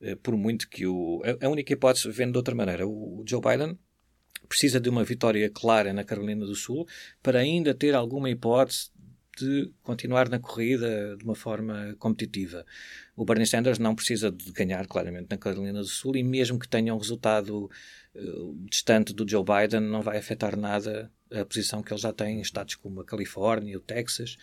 Eh, 0.00 0.16
por 0.16 0.36
muito 0.36 0.68
que 0.68 0.86
o. 0.86 1.22
A 1.40 1.48
única 1.48 1.72
hipótese, 1.72 2.10
vendo 2.10 2.32
de 2.32 2.38
outra 2.38 2.54
maneira, 2.54 2.86
o 2.86 3.24
Joe 3.26 3.40
Biden 3.40 3.78
precisa 4.48 4.80
de 4.80 4.88
uma 4.88 5.04
vitória 5.04 5.48
clara 5.50 5.92
na 5.92 6.04
Carolina 6.04 6.44
do 6.44 6.54
Sul 6.54 6.86
para 7.22 7.40
ainda 7.40 7.74
ter 7.74 7.94
alguma 7.94 8.28
hipótese 8.30 8.90
de 9.36 9.70
continuar 9.82 10.28
na 10.28 10.38
corrida 10.38 11.16
de 11.16 11.24
uma 11.24 11.34
forma 11.34 11.94
competitiva. 11.98 12.64
O 13.16 13.24
Bernie 13.24 13.46
Sanders 13.46 13.78
não 13.78 13.94
precisa 13.94 14.30
de 14.30 14.50
ganhar 14.52 14.86
claramente 14.86 15.28
na 15.30 15.36
Carolina 15.36 15.80
do 15.80 15.86
Sul 15.86 16.16
e 16.16 16.22
mesmo 16.22 16.58
que 16.58 16.68
tenha 16.68 16.94
um 16.94 16.98
resultado 16.98 17.70
uh, 18.14 18.66
distante 18.68 19.12
do 19.12 19.28
Joe 19.28 19.44
Biden 19.44 19.80
não 19.80 20.02
vai 20.02 20.18
afetar 20.18 20.56
nada 20.56 21.10
a 21.32 21.44
posição 21.44 21.82
que 21.82 21.92
ele 21.92 22.00
já 22.00 22.12
tem 22.12 22.38
em 22.38 22.40
estados 22.40 22.76
como 22.76 23.00
a 23.00 23.04
Califórnia, 23.04 23.76
o 23.76 23.80
Texas, 23.80 24.36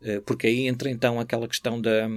uh, 0.00 0.22
porque 0.22 0.46
aí 0.46 0.66
entra 0.66 0.90
então 0.90 1.20
aquela 1.20 1.46
questão 1.46 1.80
da, 1.80 2.08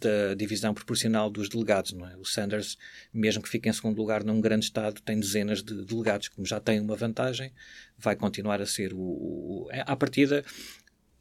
da 0.00 0.34
divisão 0.34 0.74
proporcional 0.74 1.30
dos 1.30 1.48
delegados. 1.48 1.92
Não 1.92 2.08
é? 2.08 2.16
O 2.16 2.24
Sanders, 2.24 2.76
mesmo 3.12 3.42
que 3.42 3.48
fique 3.48 3.68
em 3.68 3.72
segundo 3.72 3.96
lugar 3.96 4.24
num 4.24 4.40
grande 4.40 4.66
estado, 4.66 5.00
tem 5.00 5.18
dezenas 5.18 5.62
de 5.62 5.84
delegados, 5.84 6.28
como 6.28 6.46
já 6.46 6.60
tem 6.60 6.80
uma 6.80 6.96
vantagem, 6.96 7.52
vai 7.98 8.16
continuar 8.16 8.60
a 8.60 8.66
ser 8.66 8.92
o. 8.92 8.98
o 8.98 9.68
à 9.72 9.96
partida, 9.96 10.44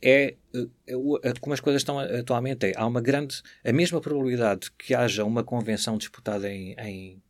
é, 0.02 0.36
é, 0.54 0.94
é, 1.24 1.34
como 1.40 1.54
as 1.54 1.60
coisas 1.60 1.82
estão 1.82 2.00
atualmente. 2.00 2.68
É, 2.68 2.74
há 2.76 2.86
uma 2.86 3.02
grande, 3.02 3.42
a 3.64 3.72
mesma 3.72 4.00
probabilidade 4.02 4.72
que 4.78 4.94
haja 4.94 5.24
uma 5.24 5.44
convenção 5.44 5.98
disputada 5.98 6.50
em, 6.50 6.76
em 6.80 7.22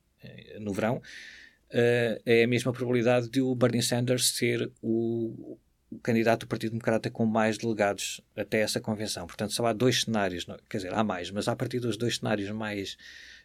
no 0.59 0.73
verão, 0.73 0.97
uh, 0.97 2.21
é 2.25 2.43
a 2.43 2.47
mesma 2.47 2.71
probabilidade 2.71 3.29
de 3.29 3.41
o 3.41 3.53
Bernie 3.55 3.81
Sanders 3.81 4.29
ser 4.29 4.71
o, 4.81 5.57
o, 5.91 5.99
candidato 5.99 6.41
do 6.41 6.47
Partido 6.47 6.71
Democrata 6.71 7.09
com 7.09 7.25
mais 7.25 7.57
delegados 7.57 8.21
até 8.35 8.61
essa 8.61 8.79
convenção. 8.79 9.25
Portanto, 9.27 9.53
só 9.53 9.65
há 9.65 9.73
dois 9.73 10.01
cenários, 10.01 10.45
quer 10.69 10.77
dizer, 10.77 10.93
há 10.93 11.03
mais, 11.03 11.31
mas 11.31 11.47
a 11.47 11.55
partir 11.55 11.79
dos 11.79 11.97
dois 11.97 12.17
cenários 12.17 12.49
mais 12.51 12.97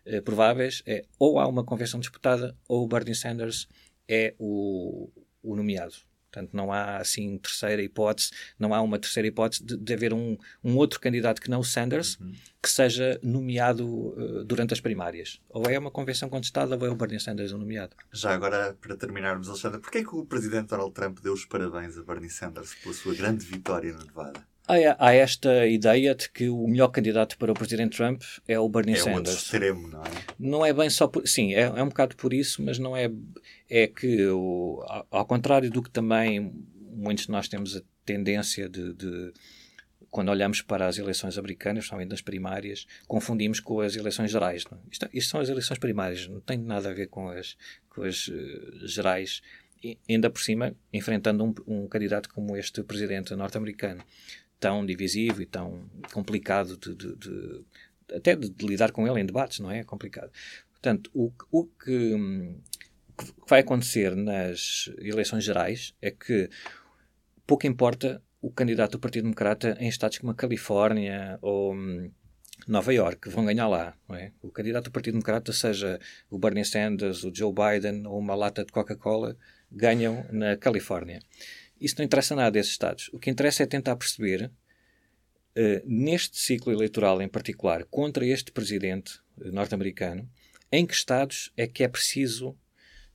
uh, 0.07 0.23
prováveis, 0.23 0.83
é 0.87 1.05
ou 1.19 1.39
há 1.39 1.47
uma 1.47 1.65
convenção 1.65 2.01
disputada 2.01 2.57
ou 2.69 2.85
o 2.85 2.89
Bernie 2.89 3.15
Sanders 3.15 3.69
é 4.09 4.35
o, 4.39 5.11
o 5.43 5.55
nomeado. 5.55 5.95
Portanto, 6.31 6.51
não 6.53 6.73
há 6.73 6.99
assim 6.99 7.37
terceira 7.39 7.83
hipótese, 7.83 8.31
não 8.59 8.73
há 8.73 8.81
uma 8.81 8.99
terceira 8.99 9.27
hipótese 9.27 9.65
de, 9.65 9.77
de 9.77 9.93
haver 9.93 10.15
um, 10.15 10.37
um, 10.63 10.77
outro 10.77 11.01
candidato 11.01 11.41
que 11.41 11.51
não 11.51 11.61
o 11.61 11.65
Sanders 11.65 12.17
uhum. 12.21 12.33
que 12.63 12.71
seja 12.71 13.19
nomeado 13.23 13.87
uh, 13.87 14.45
durante 14.45 14.73
as 14.73 14.81
primárias. 14.81 15.41
Ou 15.49 15.65
é 15.69 15.79
uma 15.79 15.91
convenção 15.91 16.29
contestada 16.29 16.77
ou 16.77 16.87
é 16.87 16.91
o 16.91 16.95
Bernie 16.95 17.19
Sanders 17.19 17.53
o 17.53 17.59
nomeado. 17.59 17.97
Já 18.13 18.33
agora, 18.33 18.77
para 18.81 18.97
terminarmos, 18.97 19.49
Alexandre, 19.49 19.81
porquê 19.81 19.99
é 19.99 20.05
que 20.05 20.15
o 20.15 20.25
presidente 20.25 20.69
Donald 20.69 20.93
Trump 20.93 21.19
deu 21.21 21.33
os 21.33 21.45
parabéns 21.45 21.99
a 21.99 22.03
Bernie 22.03 22.31
Sanders 22.31 22.75
pela 22.77 22.95
sua 22.95 23.15
grande 23.15 23.45
vitória 23.45 23.93
no 23.93 24.05
Nevada? 24.05 24.50
Há, 24.99 25.13
esta 25.13 25.67
ideia 25.67 26.15
de 26.15 26.31
que 26.31 26.49
o 26.49 26.67
melhor 26.67 26.89
candidato 26.89 27.37
para 27.39 27.51
o 27.51 27.55
presidente 27.55 27.97
Trump 27.97 28.23
é 28.47 28.59
o 28.59 28.69
Bernie 28.69 28.95
é 28.95 28.99
Sanders. 28.99 29.37
É 29.37 29.39
extremo, 29.39 29.89
não 29.89 30.03
é? 30.03 30.11
Não 30.39 30.67
é 30.67 30.73
bem 30.73 30.89
só 30.89 31.07
por... 31.09 31.27
Sim, 31.27 31.55
é, 31.55 31.63
é 31.63 31.83
um 31.83 31.89
bocado 31.89 32.17
por 32.17 32.33
isso, 32.33 32.63
mas 32.63 32.79
não 32.79 32.97
é... 32.97 33.11
É 33.69 33.87
que, 33.87 34.27
o, 34.27 34.83
ao, 34.87 35.07
ao 35.11 35.27
contrário 35.27 35.71
do 35.71 35.83
que 35.83 35.91
também 35.91 36.53
muitos 36.93 37.27
de 37.27 37.31
nós 37.31 37.49
temos 37.49 37.77
a 37.77 37.83
tendência 38.05 38.69
de, 38.69 38.93
de 38.95 39.33
quando 40.11 40.29
olhamos 40.29 40.61
para 40.61 40.87
as 40.87 40.99
eleições 40.99 41.39
americanas, 41.39 41.85
principalmente 41.85 42.11
nas 42.11 42.21
primárias, 42.21 42.87
confundimos 43.07 43.61
com 43.61 43.81
as 43.81 43.95
eleições 43.95 44.31
gerais. 44.31 44.65
Não? 44.71 44.79
É? 44.79 44.81
Isto, 44.91 45.09
isto, 45.13 45.31
são 45.31 45.41
as 45.41 45.49
eleições 45.49 45.79
primárias, 45.79 46.27
não 46.27 46.41
tem 46.41 46.59
nada 46.59 46.91
a 46.91 46.93
ver 46.93 47.07
com 47.07 47.29
as, 47.29 47.57
com 47.89 48.03
as 48.03 48.29
uh, 48.29 48.87
gerais. 48.87 49.41
E, 49.83 49.97
ainda 50.09 50.29
por 50.29 50.43
cima, 50.43 50.75
enfrentando 50.93 51.45
um, 51.45 51.55
um 51.67 51.89
candidato 51.89 52.29
como 52.31 52.57
este 52.57 52.83
presidente 52.83 53.35
norte-americano, 53.35 54.03
tão 54.61 54.85
divisivo 54.85 55.43
e 55.43 55.47
tão 55.47 55.91
complicado 56.13 56.77
de, 56.77 56.95
de, 56.95 57.17
de 57.17 57.65
até 58.15 58.37
de, 58.37 58.51
de, 58.51 58.67
lidar 58.67 58.93
com 58.93 59.07
ele 59.07 59.21
em 59.21 59.27
debates, 59.27 59.59
não 59.61 59.71
é? 59.71 59.81
É 59.81 59.85
complicado. 59.85 60.31
Portanto, 60.73 61.11
o, 61.15 61.33
o 61.51 61.65
que, 61.65 62.15
o 62.15 63.25
que 63.45 63.49
vai 63.49 63.61
acontecer 63.61 64.15
nas 64.15 64.91
eleições 64.99 65.45
gerais 65.45 65.95
é 66.01 66.11
que 66.11 66.49
pouco 67.47 67.67
importa 67.67 68.23
o 68.41 68.51
candidato 68.51 68.93
do 68.93 69.01
Partido 69.01 69.25
Democrata 69.25 69.77
em 69.81 69.89
estados 69.89 70.19
como 70.19 70.33
a 70.33 70.35
Califórnia 70.35 71.39
ou 71.43 71.75
hum, 71.75 72.11
Nova 72.67 72.93
York, 72.93 73.29
vão 73.29 73.45
ganhar 73.45 73.69
lá. 73.69 73.95
Não 74.09 74.17
é? 74.17 74.33
O 74.43 74.51
candidato 74.51 74.85
do 74.85 74.91
Partido 74.91 75.15
Democrata, 75.15 75.53
seja 75.53 75.99
o 76.31 76.39
Bernie 76.39 76.65
Sanders, 76.65 77.25
o 77.25 77.35
Joe 77.35 77.53
Biden 77.53 78.07
ou 78.07 78.19
uma 78.19 78.35
lata 78.35 78.65
de 78.65 78.73
Coca-Cola, 78.73 79.37
ganham 79.71 80.27
na 80.31 80.57
Califórnia. 80.57 81.21
Isso 81.81 81.95
não 81.99 82.05
interessa 82.05 82.37
nada 82.37 82.59
a 82.59 82.61
esses 82.61 82.73
Estados. 82.73 83.09
O 83.13 83.19
que 83.19 83.31
interessa 83.31 83.63
é 83.63 83.67
tentar 83.67 83.97
perceber, 83.97 84.45
uh, 85.57 85.83
neste 85.85 86.39
ciclo 86.39 86.73
eleitoral 86.73 87.23
em 87.23 87.29
particular, 87.29 87.85
contra 87.85 88.27
este 88.27 88.53
presidente 88.53 89.19
uh, 89.39 89.51
norte-americano, 89.51 90.29
em 90.71 90.87
que 90.87 90.95
Estados 90.95 91.51
é 91.57 91.67
que 91.67 91.83
é 91.83 91.89
preciso 91.89 92.51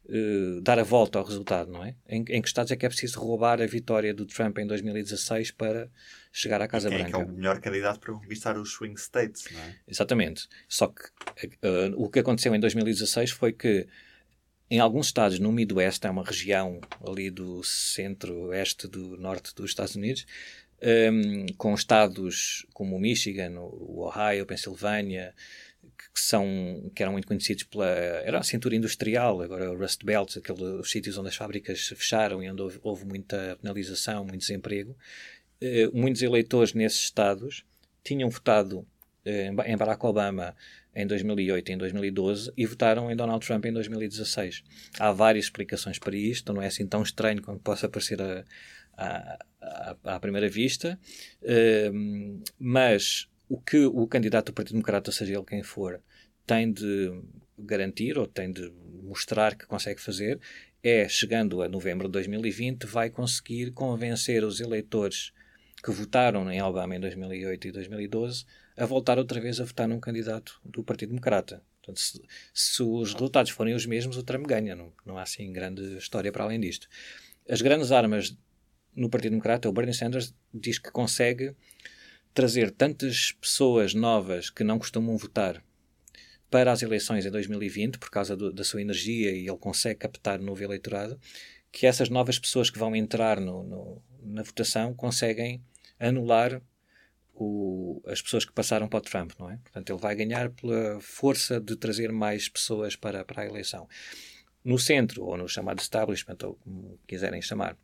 uh, 0.06 0.62
dar 0.62 0.80
a 0.80 0.84
volta 0.84 1.20
ao 1.20 1.26
resultado, 1.26 1.72
não 1.72 1.86
é? 1.86 1.96
Em, 2.10 2.26
em, 2.28 2.42
que 2.42 2.48
Estados 2.48 2.72
é 2.72 2.76
que 2.76 2.86
é 2.86 2.90
preciso 2.90 3.20
roubar 3.20 3.62
a 3.62 3.68
vitória 3.68 4.14
do 4.14 4.26
Trump 4.26 4.58
em 4.58 4.66
2016 4.66 5.52
para 5.52 5.88
chegar 6.32 6.60
à 6.62 6.68
Casa 6.68 6.88
e 6.88 6.92
quem 6.92 7.00
Branca. 7.04 7.18
É, 7.18 7.24
que 7.24 7.30
é 7.30 7.32
o 7.32 7.36
melhor 7.36 7.62
candidato 7.62 8.00
para 8.00 8.14
conquistar 8.14 8.58
os 8.58 8.72
swing 8.72 9.00
states, 9.00 9.46
não 9.52 9.62
é? 9.62 9.76
Exatamente. 9.88 10.48
Só 10.68 10.88
que 10.88 11.04
o 11.96 12.10
que 12.10 12.20
aconteceu 12.20 12.54
em 12.56 12.60
2016 12.60 13.32
foi 13.32 13.54
que 13.54 13.88
em 14.76 14.80
alguns 14.80 15.08
estados 15.08 15.40
no 15.40 15.54
Midwest, 15.54 16.06
é 16.06 16.10
uma 16.10 16.24
região 16.24 16.82
ali 17.08 17.30
do 17.30 17.64
centro-oeste 17.64 18.88
do 18.90 19.16
norte 19.16 19.56
dos 19.56 19.72
Estados 19.72 19.96
Unidos, 19.96 20.26
um, 21.14 21.46
com 21.58 21.74
estados 21.74 22.66
como 22.74 22.98
o 22.98 23.00
Michigan, 23.00 23.58
o 23.58 24.02
Ohio, 24.02 24.46
Pensilvânia, 24.46 25.34
que, 25.98 26.20
são, 26.20 26.92
que 26.94 27.02
eram 27.02 27.14
muito 27.14 27.26
conhecidos 27.26 27.64
pela. 27.64 27.88
Era 27.88 28.40
a 28.40 28.44
cintura 28.44 28.76
industrial, 28.76 29.42
agora 29.42 29.72
o 29.72 29.78
Rust 29.78 30.04
Belt, 30.04 30.36
aqueles 30.38 30.62
os 30.62 30.92
sítios 30.92 31.18
onde 31.18 31.30
as 31.30 31.36
fábricas 31.38 31.88
fecharam 31.88 32.44
e 32.44 32.52
onde 32.52 32.62
houve, 32.62 32.80
houve 32.84 33.06
muita 33.06 33.58
penalização, 33.62 34.26
muito 34.26 34.42
desemprego. 34.42 34.94
Uh, 35.62 35.98
muitos 35.98 36.22
eleitores 36.22 36.74
nesses 36.74 37.00
estados 37.00 37.64
tinham 38.04 38.30
votado 38.30 38.80
uh, 38.80 39.62
em 39.66 39.78
Barack 39.78 40.06
Obama 40.06 40.54
em 40.96 41.06
2008 41.06 41.70
e 41.70 41.74
em 41.74 41.78
2012 41.78 42.54
e 42.56 42.66
votaram 42.66 43.12
em 43.12 43.16
Donald 43.16 43.46
Trump 43.46 43.66
em 43.66 43.74
2016. 43.74 44.64
Há 44.98 45.12
várias 45.12 45.46
explicações 45.46 46.00
para 46.00 46.16
isto, 46.16 46.54
não 46.54 46.62
é 46.62 46.68
assim 46.68 46.88
tão 46.88 47.04
estranho 47.04 47.42
como 47.42 47.60
possa 47.60 47.90
parecer 47.90 48.22
a, 48.22 48.46
a, 48.98 49.40
a, 49.62 50.16
à 50.16 50.20
primeira 50.20 50.48
vista, 50.48 50.98
uh, 51.42 52.44
mas 52.58 53.28
o 53.50 53.60
que 53.60 53.86
o 53.86 54.08
candidato 54.08 54.48
do 54.48 54.54
Partido 54.54 54.74
Democrata, 54.74 55.12
seja 55.12 55.34
ele 55.34 55.46
quem 55.46 55.62
for, 55.62 56.02
tem 56.46 56.72
de 56.72 57.12
garantir 57.58 58.18
ou 58.18 58.26
tem 58.26 58.52
de 58.52 58.72
mostrar 59.04 59.56
que 59.56 59.66
consegue 59.66 60.02
fazer 60.02 60.40
é, 60.82 61.10
chegando 61.10 61.62
a 61.62 61.68
novembro 61.68 62.08
de 62.08 62.14
2020, 62.14 62.86
vai 62.86 63.10
conseguir 63.10 63.72
convencer 63.72 64.44
os 64.44 64.60
eleitores 64.60 65.32
que 65.84 65.92
votaram 65.92 66.52
em 66.52 66.62
Obama 66.62 66.96
em 66.96 67.00
2008 67.00 67.68
e 67.68 67.72
2012 67.72 68.46
a 68.78 68.86
voltar 68.86 69.18
outra 69.18 69.40
vez 69.40 69.60
a 69.60 69.64
votar 69.64 69.88
num 69.88 70.00
candidato 70.00 70.60
do 70.64 70.84
Partido 70.84 71.10
Democrata. 71.10 71.62
Portanto, 71.82 72.00
se, 72.00 72.22
se, 72.54 72.84
os 72.84 73.14
resultados 73.14 73.52
forem 73.52 73.76
os 73.76 73.86
mesmos, 73.86 74.18
o 74.18 74.24
Trump 74.24 74.46
ganha. 74.48 74.76
Não, 74.76 74.92
não 75.06 75.18
há 75.18 75.22
assim 75.22 75.52
grande 75.54 75.98
história 75.98 76.32
para 76.32 76.44
além 76.44 76.60
disto. 76.60 76.88
As 77.48 77.62
grandes 77.62 77.92
armas 77.92 78.36
no 78.96 79.10
Partido 79.10 79.32
Democrata, 79.32 79.70
o 79.70 79.74
Bernie 79.74 79.94
Sanders 79.94 80.34
diz 80.54 80.80
que 80.80 80.92
consegue 80.92 81.56
trazer 82.34 82.72
tantas 82.72 83.34
pessoas 83.34 83.94
novas 83.94 84.50
que 84.50 84.64
não 84.64 84.80
costumam 84.80 85.16
votar 85.18 85.64
para 86.50 86.72
as 86.72 86.82
eleições 86.82 87.26
em 87.26 87.32
2020 87.32 87.98
por 87.98 88.10
causa 88.10 88.36
do, 88.36 88.52
da 88.52 88.64
sua 88.64 88.82
energia 88.82 89.32
e 89.32 89.48
ele 89.48 89.58
consegue 89.58 90.00
captar 90.00 90.40
novo 90.40 90.64
eleitorado, 90.64 91.20
que 91.72 91.86
essas 91.86 92.10
novas 92.10 92.40
pessoas 92.40 92.70
que 92.70 92.80
vão 92.80 92.96
entrar 92.96 93.40
no, 93.40 93.64
no, 93.64 94.04
na 94.22 94.44
votação 94.44 94.94
conseguem 94.94 95.62
anular 96.00 96.62
o, 97.36 98.02
as 98.08 98.22
pessoas 98.22 98.46
que 98.46 98.54
passaram 98.54 98.88
para 98.88 99.00
o 99.00 99.02
Trump, 99.02 99.32
não 99.38 99.50
é? 99.50 99.58
Portanto, 99.58 99.90
ele 99.92 100.00
vai 100.00 100.16
ganhar 100.16 100.50
pela 100.52 101.00
força 101.02 101.60
de 101.60 101.76
trazer 101.76 102.12
mais 102.12 102.48
pessoas 102.48 102.96
para, 102.96 103.24
para 103.26 103.44
a 103.44 103.46
eleição. 103.46 103.88
No 104.64 104.80
centro, 104.80 105.24
ou 105.24 105.38
no 105.38 105.48
chamado 105.48 105.80
establishment, 105.80 106.38
ou 106.44 106.56
como 106.56 107.00
quiserem 107.06 107.42
chamar, 107.42 107.78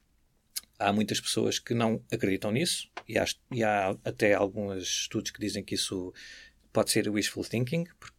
há 0.79 0.91
muitas 0.91 1.19
pessoas 1.19 1.59
que 1.59 1.73
não 1.73 2.03
acreditam 2.11 2.51
nisso 2.51 2.89
e 3.07 3.17
há, 3.17 3.25
e 3.51 3.63
há 3.63 3.95
até 4.03 4.33
alguns 4.33 4.83
estudos 4.83 5.31
que 5.31 5.39
dizem 5.39 5.63
que 5.63 5.75
isso 5.75 6.13
pode 6.73 6.89
ser 6.89 7.07
wishful 7.09 7.43
thinking, 7.43 7.85
porque 7.99 8.17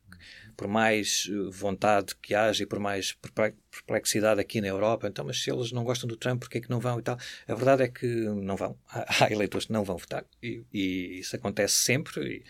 por 0.57 0.69
mais 0.69 1.29
eh, 1.31 1.51
vontade 1.51 2.15
que 2.17 2.35
haja 2.35 2.63
e 2.63 2.67
por 2.67 2.79
mais 2.79 3.17
perplexidade 3.71 4.41
aqui 4.41 4.61
na 4.61 4.69
Europa, 4.69 5.09
então, 5.09 5.25
mas 5.25 5.43
se 5.43 5.51
eles 5.51 5.73
não 5.73 5.85
gostam 5.85 6.09
do 6.09 6.17
Trump, 6.17 6.41
porquê 6.41 6.59
é 6.59 6.61
que 6.61 6.71
não 6.71 6.81
vão 6.81 6.99
e 6.99 7.03
tal? 7.03 7.19
A 7.47 7.55
verdade 7.55 7.83
é 7.83 7.89
que 7.89 8.07
não 8.07 8.57
vão. 8.57 8.77
Há, 8.89 9.31
eleitores 9.31 9.67
que 9.67 9.73
não 9.73 9.85
vão 9.85 9.97
votar 9.97 10.25
e, 10.43 10.65
e 10.73 11.19
isso 11.21 11.35
acontece 11.37 11.75
sempre 11.75 12.45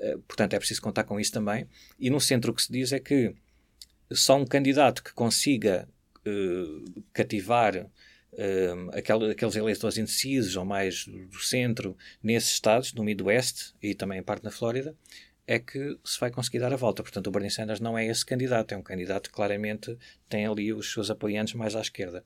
e, 0.00 0.14
uh, 0.14 0.18
portanto, 0.20 0.54
é 0.54 0.58
preciso 0.58 0.82
contar 0.82 1.04
com 1.04 1.18
isso 1.20 1.32
também. 1.32 1.66
E 1.98 2.10
no 2.10 2.20
centro 2.20 2.52
o 2.52 2.54
que 2.54 2.62
se 2.62 2.72
diz 2.72 2.92
é 2.92 3.00
que 3.00 3.34
só 4.12 4.36
um 4.36 4.46
candidato 4.46 5.02
que 5.02 5.12
consiga 5.12 5.88
uh, 6.26 7.02
cativar 7.12 7.86
aquele, 8.92 9.30
aqueles 9.30 9.54
eleitores 9.54 9.96
indecisos 9.96 10.56
ou 10.56 10.64
mais 10.64 11.06
do 11.06 11.38
centro 11.38 11.96
nesses 12.20 12.54
estados, 12.54 12.92
no 12.92 13.04
Midwest 13.04 13.74
e 13.80 13.94
também 13.94 14.18
em 14.18 14.22
parte 14.24 14.42
na 14.42 14.50
Flórida, 14.50 14.96
é 15.46 15.58
que 15.58 15.98
se 16.04 16.18
vai 16.18 16.30
conseguir 16.30 16.58
dar 16.58 16.72
a 16.72 16.76
volta. 16.76 17.02
Portanto, 17.02 17.26
o 17.26 17.30
Bernie 17.30 17.50
Sanders 17.50 17.80
não 17.80 17.98
é 17.98 18.06
esse 18.06 18.24
candidato, 18.24 18.72
é 18.72 18.76
um 18.76 18.82
candidato 18.82 19.28
que 19.28 19.34
claramente 19.34 19.96
tem 20.28 20.46
ali 20.46 20.72
os 20.72 20.92
seus 20.92 21.10
apoiantes 21.10 21.54
mais 21.54 21.76
à 21.76 21.80
esquerda. 21.80 22.24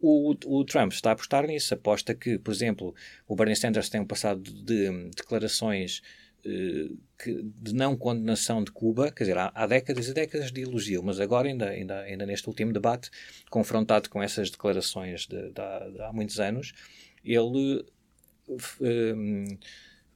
O, 0.00 0.34
o 0.46 0.64
Trump 0.64 0.92
está 0.92 1.10
a 1.10 1.12
apostar 1.12 1.46
nisso, 1.46 1.74
aposta 1.74 2.14
que, 2.14 2.38
por 2.38 2.52
exemplo, 2.52 2.94
o 3.26 3.34
Bernie 3.34 3.56
Sanders 3.56 3.88
tem 3.88 4.00
um 4.00 4.06
passado 4.06 4.40
de 4.40 5.10
declarações 5.16 6.00
uh, 6.44 6.98
que, 7.18 7.42
de 7.42 7.74
não 7.74 7.96
condenação 7.96 8.62
de 8.62 8.70
Cuba, 8.70 9.10
quer 9.10 9.24
dizer, 9.24 9.38
há, 9.38 9.52
há, 9.54 9.66
décadas 9.66 10.08
e 10.08 10.14
décadas 10.14 10.52
de 10.52 10.62
elogio, 10.62 11.02
mas 11.02 11.20
agora, 11.20 11.48
ainda, 11.48 11.68
ainda, 11.68 12.00
ainda 12.00 12.24
neste 12.24 12.48
último 12.48 12.72
debate, 12.72 13.10
confrontado 13.50 14.08
com 14.08 14.22
essas 14.22 14.48
declarações 14.48 15.26
de, 15.26 15.36
de, 15.36 15.52
de 15.52 16.02
há, 16.02 16.12
muitos 16.12 16.38
anos, 16.38 16.72
ele 17.22 17.84
uh, 18.48 19.58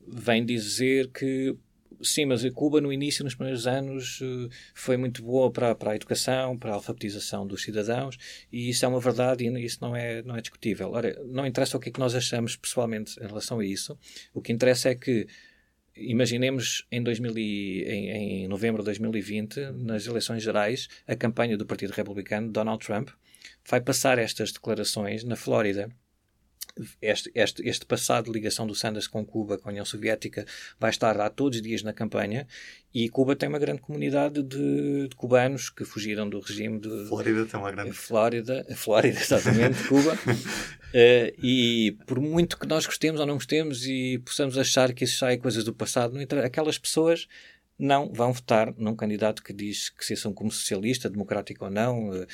vem 0.07 0.47
dizer 0.47 1.11
que 1.11 1.57
Sim, 2.03 2.27
mas 2.27 2.49
Cuba 2.51 2.81
no 2.81 2.93
início, 2.93 3.25
nos 3.25 3.35
primeiros 3.35 3.67
anos, 3.67 4.21
eh, 4.23 4.49
foi 4.75 4.97
muito 4.97 5.23
boa 5.23 5.51
para, 5.51 5.75
para 5.75 5.93
a 5.93 5.97
educação, 5.97 6.59
para 6.59 6.73
a 6.73 6.75
alfabetização 6.75 7.47
dos 7.47 7.63
cidadãos, 7.63 8.17
e 8.53 8.69
isso 8.71 8.85
é 8.85 8.89
uma 8.89 9.01
verdade 9.01 9.45
e 9.45 9.65
isso 9.65 9.79
não 9.81 9.95
é, 9.95 10.23
não 10.23 10.37
é 10.37 10.41
discutível. 10.41 10.91
Ora, 10.93 11.21
não 11.27 11.47
interessa 11.47 11.77
o 11.77 11.81
que 11.81 11.89
é 11.89 11.93
que 11.93 12.01
nós 12.01 12.15
achamos 12.15 12.57
pessoalmente 12.57 13.19
em 13.21 13.27
relação 13.27 13.59
a 13.59 13.65
isso, 13.65 13.99
o 14.33 14.41
que 14.41 14.53
interessa 14.53 14.89
é 14.91 14.95
que 14.95 15.27
imaginemos 15.97 16.87
em, 16.91 17.03
2000 17.03 17.39
e, 17.39 17.83
em, 17.85 18.11
em 18.11 18.49
novembro 18.49 18.83
de 18.83 18.87
2020, 18.87 19.73
nas 19.73 20.07
eleições 20.07 20.43
gerais, 20.43 20.89
a 21.07 21.15
campanha 21.15 21.57
do 21.57 21.67
Partido 21.67 21.93
Republicano, 21.93 22.51
Donald 22.51 22.85
Trump, 22.85 23.11
vai 23.69 23.81
passar 23.81 24.19
estas 24.19 24.53
declarações 24.53 25.25
na 25.25 25.37
Flórida 25.37 25.89
este, 27.01 27.31
este, 27.35 27.67
este 27.69 27.87
passado 27.87 28.27
de 28.27 28.33
ligação 28.33 28.67
do 28.67 28.75
Sanders 28.75 29.07
com 29.07 29.25
Cuba, 29.25 29.59
com 29.59 29.69
a 29.69 29.73
União 29.73 29.85
Soviética, 29.85 30.45
vai 30.79 30.91
estar 30.91 31.17
lá 31.17 31.31
todos 31.31 31.59
os 31.59 31.63
dias 31.63 31.83
na 31.83 31.93
campanha 31.93 32.47
e 32.93 33.09
Cuba 33.09 33.37
tem 33.37 33.49
uma 33.49 33.59
grande 33.59 33.81
comunidade 33.81 34.43
de, 34.43 35.09
de 35.09 35.17
cubanos 35.17 35.71
que 35.71 35.85
fugiram 35.85 36.29
do 36.29 36.41
regime 36.41 36.79
de... 36.81 37.07
Flórida 37.09 37.47
tem 37.47 37.61
uma 37.61 37.71
grande... 37.71 37.93
Flórida, 37.93 38.67
Flórida 38.75 39.21
exatamente, 39.21 39.83
Cuba. 39.89 40.15
Uh, 40.15 41.35
e 41.43 41.97
por 42.07 42.21
muito 42.21 42.59
que 42.59 42.67
nós 42.67 42.87
gostemos 42.87 43.21
ou 43.21 43.27
não 43.27 43.35
gostemos 43.35 43.87
e 43.87 44.19
possamos 44.25 44.59
achar 44.59 44.93
que 44.93 45.05
isso 45.05 45.19
já 45.19 45.33
é 45.33 45.37
coisas 45.37 45.65
do 45.65 45.73
passado, 45.73 46.17
aquelas 46.45 46.79
pessoas 46.79 47.29
não 47.79 48.13
vão 48.13 48.33
votar 48.33 48.73
num 48.77 48.95
candidato 48.95 49.43
que 49.43 49.53
diz 49.53 49.91
que 49.91 50.05
se 50.05 50.17
são 50.17 50.33
como 50.33 50.51
socialista, 50.51 51.11
democrático 51.11 51.65
ou 51.65 51.71
não, 51.71 52.11
uh, 52.11 52.27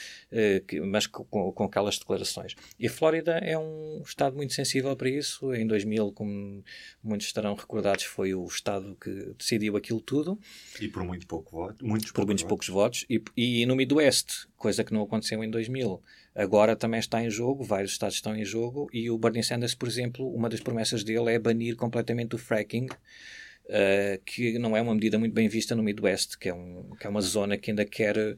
que, 0.66 0.81
mas 0.81 1.07
com, 1.07 1.24
com, 1.53 1.64
aquelas 1.64 1.98
declarações. 1.98 2.55
E 2.79 2.87
a 2.87 2.90
Flórida 2.90 3.33
é 3.38 3.57
um 3.59 4.03
estado 4.05 4.37
muito 4.37 4.53
sensível 4.53 4.94
para 4.96 5.09
isso. 5.09 5.53
Em 5.55 5.66
2000, 5.66 6.12
como 6.12 6.62
muitos 7.03 7.26
estarão 7.26 7.55
recordados, 7.55 8.05
foi 8.05 8.35
o 8.35 8.44
estado 8.44 8.96
que 9.00 9.35
decidiu 9.38 9.76
aquilo 9.76 10.00
tudo. 10.00 10.38
E 10.81 10.88
por 10.88 11.05
muito 11.05 11.26
pouco 11.26 11.50
voto, 11.50 11.87
muitos 11.87 12.11
por 12.11 12.16
poucos 12.16 12.42
muitos 12.42 12.42
votos. 12.42 12.48
poucos 12.48 12.68
votos. 12.68 13.07
E, 13.09 13.62
e 13.62 13.66
no 13.66 13.74
Midwest, 13.74 14.46
coisa 14.57 14.85
que 14.85 14.92
não 14.92 15.03
aconteceu 15.03 15.42
em 15.42 15.50
2000, 15.50 16.03
agora 16.35 16.76
também 16.76 17.00
está 17.00 17.22
em 17.22 17.31
jogo, 17.31 17.64
vários 17.64 17.92
estados 17.92 18.16
estão 18.16 18.37
em 18.37 18.44
jogo, 18.44 18.88
e 18.92 19.11
o 19.11 19.16
Bernie 19.16 19.42
Sanders, 19.42 19.74
por 19.74 19.88
exemplo, 19.88 20.29
uma 20.35 20.48
das 20.48 20.61
promessas 20.61 21.03
dele 21.03 21.33
é 21.33 21.38
banir 21.38 21.76
completamente 21.76 22.35
o 22.35 22.38
fracking 22.38 22.88
uh, 23.70 24.22
que 24.24 24.59
não 24.59 24.76
é 24.76 24.83
uma 24.83 24.94
medida 24.94 25.18
muito 25.18 25.33
bem 25.33 25.48
vista 25.48 25.74
no 25.74 25.83
Midwest, 25.83 26.37
que 26.38 26.48
é, 26.48 26.54
um, 26.54 26.90
que 26.98 27.06
é 27.06 27.11
uma 27.11 27.20
zona 27.20 27.56
que 27.56 27.70
ainda 27.70 27.85
quer 27.85 28.37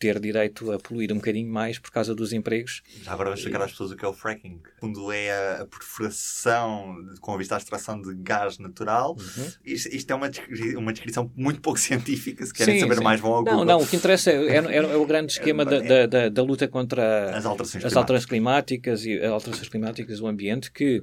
ter 0.00 0.18
direito 0.18 0.72
a 0.72 0.78
poluir 0.78 1.12
um 1.12 1.16
bocadinho 1.16 1.52
mais 1.52 1.78
por 1.78 1.90
causa 1.90 2.14
dos 2.14 2.32
empregos. 2.32 2.82
Já 3.02 3.12
agora 3.12 3.28
vamos 3.28 3.40
explicar 3.40 3.62
às 3.62 3.70
pessoas 3.70 3.90
o 3.90 3.96
que 3.96 4.04
é 4.04 4.08
o 4.08 4.14
fracking. 4.14 4.58
Fundo 4.80 5.12
é 5.12 5.60
a, 5.60 5.66
perfuração 5.66 6.96
com 7.20 7.36
vista 7.36 7.54
à 7.54 7.58
extração 7.58 8.00
de 8.00 8.14
gás 8.14 8.58
natural. 8.58 9.14
Uhum. 9.14 9.52
Isto, 9.62 9.94
isto, 9.94 10.10
é 10.10 10.14
uma, 10.14 10.30
uma 10.78 10.92
descrição 10.92 11.30
muito 11.36 11.60
pouco 11.60 11.78
científica. 11.78 12.46
Se 12.46 12.54
querem 12.54 12.76
sim, 12.76 12.80
saber 12.80 12.96
sim. 12.96 13.04
mais, 13.04 13.20
vão 13.20 13.34
ao 13.34 13.44
Google. 13.44 13.58
Não, 13.58 13.64
não, 13.66 13.80
o 13.82 13.86
que 13.86 13.94
interessa 13.94 14.30
é, 14.30 14.36
é, 14.36 14.56
é, 14.56 14.76
é 14.76 14.96
o 14.96 15.04
grande 15.04 15.32
esquema 15.32 15.66
da, 15.66 15.80
da, 15.80 16.06
da, 16.06 16.28
da, 16.30 16.42
luta 16.42 16.66
contra 16.66 17.36
as 17.36 17.44
alterações, 17.44 17.84
as 17.84 17.94
alterações 17.94 18.26
climáticas 18.26 19.04
e 19.04 19.18
as 19.18 19.30
alterações 19.30 19.68
climáticas 19.68 20.18
do 20.18 20.26
ambiente 20.26 20.72
que 20.72 21.02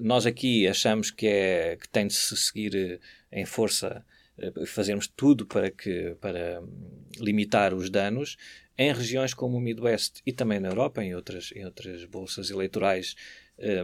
nós 0.00 0.26
aqui 0.26 0.66
achamos 0.66 1.10
que, 1.10 1.26
é, 1.26 1.76
que 1.76 1.88
tem 1.88 2.06
de 2.06 2.14
se 2.14 2.36
seguir 2.36 2.74
eh, 2.74 2.98
em 3.40 3.44
força, 3.44 4.04
uh, 4.38 4.66
fazermos 4.66 5.06
tudo 5.06 5.46
para, 5.46 5.70
que, 5.70 6.16
para 6.20 6.60
hum, 6.60 7.04
limitar 7.20 7.72
os 7.72 7.88
danos. 7.88 8.36
Em 8.76 8.92
regiões 8.92 9.34
como 9.34 9.56
o 9.56 9.60
Midwest 9.60 10.20
e 10.24 10.32
também 10.32 10.60
na 10.60 10.68
Europa, 10.68 11.02
em 11.02 11.14
outras, 11.14 11.52
em 11.54 11.64
outras 11.64 12.04
bolsas 12.04 12.50
eleitorais 12.50 13.16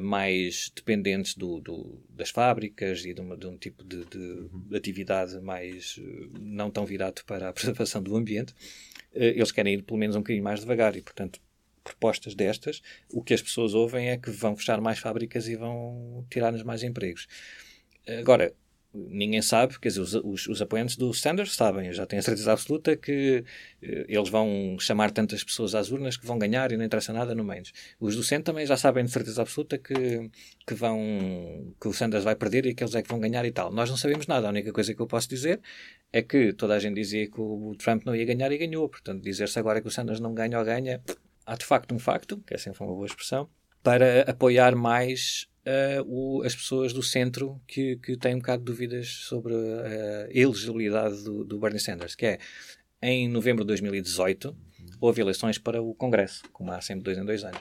mais 0.01 0.71
dependentes 0.73 1.35
do, 1.35 1.61
do, 1.61 2.01
das 2.09 2.31
fábricas 2.31 3.05
e 3.05 3.13
de, 3.13 3.21
uma, 3.21 3.37
de 3.37 3.49
um 3.49 3.57
tipo 3.57 3.83
de, 3.83 4.05
de, 4.05 4.19
uhum. 4.19 4.69
atividade 4.73 5.41
mais 5.41 6.01
não 6.39 6.71
tão 6.71 6.87
virado 6.87 7.25
para 7.27 7.49
a 7.49 7.51
preservação 7.53 8.01
do 8.01 8.15
ambiente, 8.17 8.55
eles 9.13 9.51
querem 9.51 9.75
ir 9.75 9.83
pelo 9.83 9.99
menos 9.99 10.15
um 10.15 10.21
bocadinho 10.21 10.45
mais 10.45 10.61
devagar 10.61 10.95
e, 10.95 11.03
portanto, 11.03 11.41
propostas 11.85 12.35
destas, 12.35 12.83
o 13.13 13.23
que 13.23 13.35
as 13.35 13.43
pessoas 13.43 13.75
ouvem 13.75 14.09
é 14.09 14.17
que 14.17 14.31
vão 14.31 14.57
fechar 14.57 14.81
mais 14.81 14.99
fábricas 14.99 15.47
e 15.47 15.55
vão 15.55 16.27
tirar-nos 16.31 16.63
mais 16.63 16.83
empregos. 16.83 17.29
Agora, 18.19 18.55
ninguém 18.95 19.43
sabe, 19.43 19.79
quer 19.81 19.89
dizer, 19.89 20.01
os, 20.01 20.15
os, 20.15 20.47
os, 20.47 20.63
apoiantes 20.63 20.97
do 20.97 21.13
Sanders 21.13 21.55
sabem, 21.55 21.89
eu 21.89 21.93
já 21.93 22.07
tenho 22.07 22.21
a 22.21 22.23
certeza 22.23 22.53
absoluta 22.53 22.97
que 22.97 23.45
eh, 23.83 24.07
eles 24.09 24.29
vão 24.29 24.77
chamar 24.79 25.11
tantas 25.11 25.43
pessoas 25.43 25.75
às 25.75 25.91
urnas 25.91 26.17
que 26.17 26.25
vão 26.25 26.39
ganhar 26.39 26.71
e 26.71 26.77
não 26.77 26.85
interessa 26.85 27.13
nada 27.13 27.35
no 27.35 27.43
menos. 27.43 27.73
Os 27.99 28.15
do 28.15 28.23
centro 28.23 28.45
também 28.45 28.65
já 28.67 28.77
sabem 28.77 29.05
de 29.05 29.11
certeza 29.11 29.43
absoluta 29.43 29.77
que, 29.79 30.31
que, 30.67 30.75
vão, 30.75 31.75
que 31.81 31.89
o 31.89 31.93
Sanders 31.93 32.23
vai 32.23 32.37
perder 32.37 32.67
e 32.67 32.75
que 32.75 32.85
eles 32.85 32.95
é 32.95 33.03
que 33.03 33.09
vão 33.09 33.19
ganhar 33.19 33.45
e 33.45 33.51
tal. 33.51 33.73
Nós 33.73 33.91
não 33.91 33.97
sabemos 33.97 34.27
nada, 34.27 34.47
a 34.47 34.51
única 34.51 34.73
coisa 34.73 34.95
que 34.95 35.01
eu 35.01 35.07
posso 35.07 35.29
dizer 35.29 35.61
é 36.13 36.23
que 36.23 36.53
toda 36.53 36.75
a 36.75 36.79
gente 36.79 36.95
dizia 36.95 37.29
que 37.29 37.41
o 37.41 37.75
Trump 37.77 38.05
não 38.05 38.15
ia 38.15 38.25
ganhar 38.25 38.53
e 38.53 38.59
ganhou, 38.59 38.89
portanto 38.89 39.23
dizer-se 39.23 39.59
agora 39.59 39.81
que 39.81 39.89
o 39.89 39.91
Sanders 39.91 40.21
não 40.21 40.33
ganha 40.33 40.59
ou 40.59 40.65
ganha, 40.65 41.03
há 41.47 41.57
de 41.57 41.65
facto 41.65 41.95
um 41.95 41.99
facto, 41.99 42.43
que 42.47 42.55
é 42.55 42.59
sempre 42.59 42.83
uma 42.83 42.93
boa 42.93 43.07
expressão, 43.07 43.49
para 43.83 44.23
apoiar 44.23 44.75
mais 44.75 45.47
uh, 45.67 46.03
o, 46.07 46.43
as 46.43 46.55
pessoas 46.55 46.93
do 46.93 47.03
centro 47.03 47.61
que, 47.67 47.97
que 47.97 48.17
têm 48.17 48.35
um 48.35 48.39
bocado 48.39 48.65
de 48.65 48.73
dúvidas 48.73 49.09
sobre 49.09 49.55
a 49.55 50.29
elegibilidade 50.31 51.23
do, 51.23 51.45
do 51.45 51.59
Bernie 51.59 51.81
Sanders, 51.81 52.15
que 52.15 52.27
é 52.27 52.39
em 53.03 53.29
novembro 53.29 53.65
de 53.65 53.69
2018 53.69 54.57
houve 55.01 55.21
eleições 55.21 55.59
para 55.59 55.83
o 55.83 55.95
Congresso, 55.95 56.43
como 56.53 56.73
há 56.73 56.81
sempre 56.81 57.05
dois 57.05 57.19
em 57.19 57.25
dois 57.25 57.45
anos. 57.45 57.61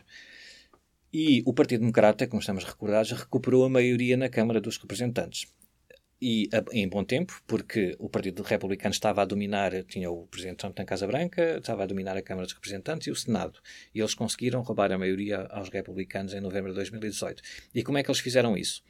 E 1.11 1.43
o 1.45 1.53
Partido 1.53 1.81
Democrata, 1.81 2.25
como 2.25 2.39
estamos 2.39 2.63
recordados, 2.63 3.11
recuperou 3.11 3.65
a 3.65 3.69
maioria 3.69 4.17
na 4.17 4.29
Câmara 4.29 4.59
dos 4.59 4.77
Representantes 4.77 5.47
e 6.23 6.49
em 6.71 6.87
bom 6.87 7.03
tempo, 7.03 7.41
porque 7.45 7.97
o 7.99 8.07
Partido 8.07 8.43
Republicano 8.43 8.93
estava 8.93 9.21
a 9.21 9.25
dominar, 9.25 9.83
tinha 9.83 10.09
o 10.09 10.25
Presidente 10.27 10.59
Trump 10.59 10.79
na 10.79 10.85
Casa 10.85 11.05
Branca, 11.05 11.57
estava 11.57 11.83
a 11.83 11.85
dominar 11.85 12.15
a 12.15 12.21
Câmara 12.21 12.45
dos 12.45 12.53
Representantes 12.53 13.07
e 13.07 13.11
o 13.11 13.15
Senado. 13.15 13.59
E 13.93 13.99
eles 13.99 14.15
conseguiram 14.15 14.61
roubar 14.61 14.89
a 14.93 14.97
maioria 14.97 15.41
aos 15.49 15.67
republicanos 15.67 16.33
em 16.33 16.39
novembro 16.39 16.71
de 16.71 16.75
2018. 16.77 17.43
E 17.75 17.83
como 17.83 17.97
é 17.97 18.03
que 18.03 18.09
eles 18.09 18.21
fizeram 18.21 18.55
isso? 18.55 18.81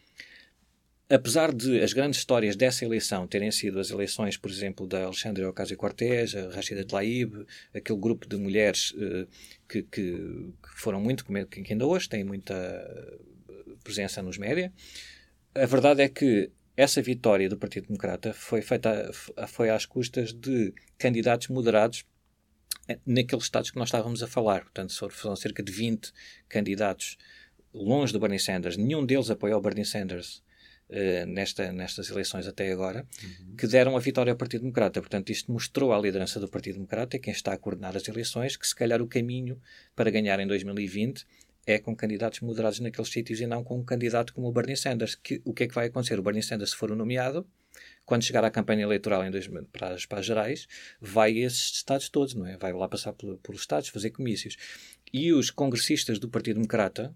Apesar 1.10 1.52
de 1.52 1.82
as 1.82 1.92
grandes 1.92 2.20
histórias 2.20 2.56
dessa 2.56 2.86
eleição 2.86 3.26
terem 3.28 3.50
sido 3.50 3.80
as 3.80 3.90
eleições, 3.90 4.38
por 4.38 4.52
exemplo, 4.52 4.86
da 4.86 5.06
Alexandria 5.06 5.50
Ocasio-Cortez, 5.50 6.36
a 6.36 6.50
Rashida 6.52 6.86
Tlaib, 6.86 7.48
aquele 7.74 8.00
grupo 8.00 8.28
de 8.28 8.38
mulheres 8.38 8.92
uh, 8.92 9.28
que, 9.68 9.82
que, 9.82 10.12
que, 10.12 10.70
foram 10.76 11.02
muito, 11.02 11.26
que 11.26 11.74
ainda 11.74 11.88
hoje 11.88 12.08
têm 12.08 12.24
muita 12.24 12.54
presença 13.84 14.22
nos 14.22 14.38
média, 14.38 14.72
a 15.56 15.66
verdade 15.66 16.04
é 16.04 16.10
que 16.10 16.52
essa 16.76 17.02
vitória 17.02 17.48
do 17.48 17.58
Partido 17.58 17.88
Democrata 17.88 18.34
foi 18.34 18.62
feita 18.62 19.12
foi 19.48 19.70
às 19.70 19.86
custas 19.86 20.34
de 20.34 20.74
candidatos 20.98 21.48
moderados 21.50 22.04
eh, 22.88 23.00
naqueles 23.06 23.46
estados 23.46 23.72
que 23.72 23.78
nós 23.78 23.90
estávamos 23.90 24.24
a 24.24 24.28
falar. 24.28 24.62
Portanto, 24.62 24.94
foram 25.12 25.36
cerca 25.36 25.62
de 25.62 25.72
20 25.72 26.12
candidatos 26.50 27.18
longe 27.74 28.12
do 28.12 28.20
Bernie 28.20 28.40
Sanders. 28.40 28.78
Nenhum 28.78 29.06
deles 29.06 29.30
apoiou 29.30 29.60
o 29.60 29.62
Bernie 29.62 29.86
Sanders 29.86 30.44
uh, 30.90 31.26
nesta, 31.28 31.72
nestas 31.72 32.10
eleições 32.10 32.48
até 32.48 32.72
agora, 32.72 33.08
uhum. 33.24 33.56
que 33.56 33.68
deram 33.68 33.96
a 33.96 34.00
vitória 34.00 34.32
ao 34.32 34.38
Partido 34.38 34.62
Democrata. 34.62 35.00
Portanto, 35.00 35.32
isto 35.32 35.52
mostrou 35.52 35.94
à 35.94 36.00
liderança 36.00 36.40
do 36.40 36.48
Partido 36.48 36.76
Democrata, 36.76 37.18
quem 37.18 37.34
está 37.34 37.54
a 37.54 37.58
coordenar 37.58 37.96
as 37.96 38.08
eleições, 38.08 38.56
que 38.56 38.68
se 38.68 38.76
calhar 38.76 39.02
o 39.02 39.08
caminho 39.08 39.60
para 39.96 40.12
ganhar 40.12 40.40
em 40.40 40.48
2020 40.48 41.26
é 41.66 41.80
com 41.80 41.96
candidatos 41.96 42.42
moderados 42.42 42.80
naqueles 42.80 43.10
sítios 43.10 43.40
e 43.40 43.48
não 43.48 43.64
com 43.64 43.80
um 43.80 43.84
candidato 43.84 44.34
como 44.34 44.48
o 44.48 44.52
Bernie 44.52 44.76
Sanders. 44.76 45.16
Que, 45.16 45.42
o 45.46 45.54
que 45.54 45.64
é 45.64 45.68
que 45.68 45.74
vai 45.74 45.88
acontecer? 45.88 46.20
O 46.20 46.24
Bernie 46.24 46.44
Sanders, 46.44 46.72
se 46.72 46.76
for 46.76 46.92
o 46.92 46.96
nomeado, 46.96 47.48
quando 48.06 48.24
chegar 48.24 48.44
à 48.44 48.52
campanha 48.52 48.84
eleitoral 48.84 49.26
em 49.26 49.32
dois, 49.32 49.50
para, 49.72 49.94
as, 49.94 50.06
para 50.06 50.20
as 50.20 50.26
gerais, 50.26 50.68
vai 51.00 51.32
a 51.32 51.46
esses 51.46 51.72
estados 51.74 52.10
todos, 52.10 52.34
não 52.34 52.46
é? 52.46 52.58
Vai 52.58 52.74
lá 52.74 52.88
passar 52.88 53.14
por, 53.14 53.38
pelos 53.38 53.62
estados, 53.62 53.90
fazer 53.90 54.12
comícios. 54.12 54.58
E 55.12 55.32
os 55.32 55.50
congressistas 55.50 56.20
do 56.20 56.30
Partido 56.30 56.56
Democrata, 56.56 57.16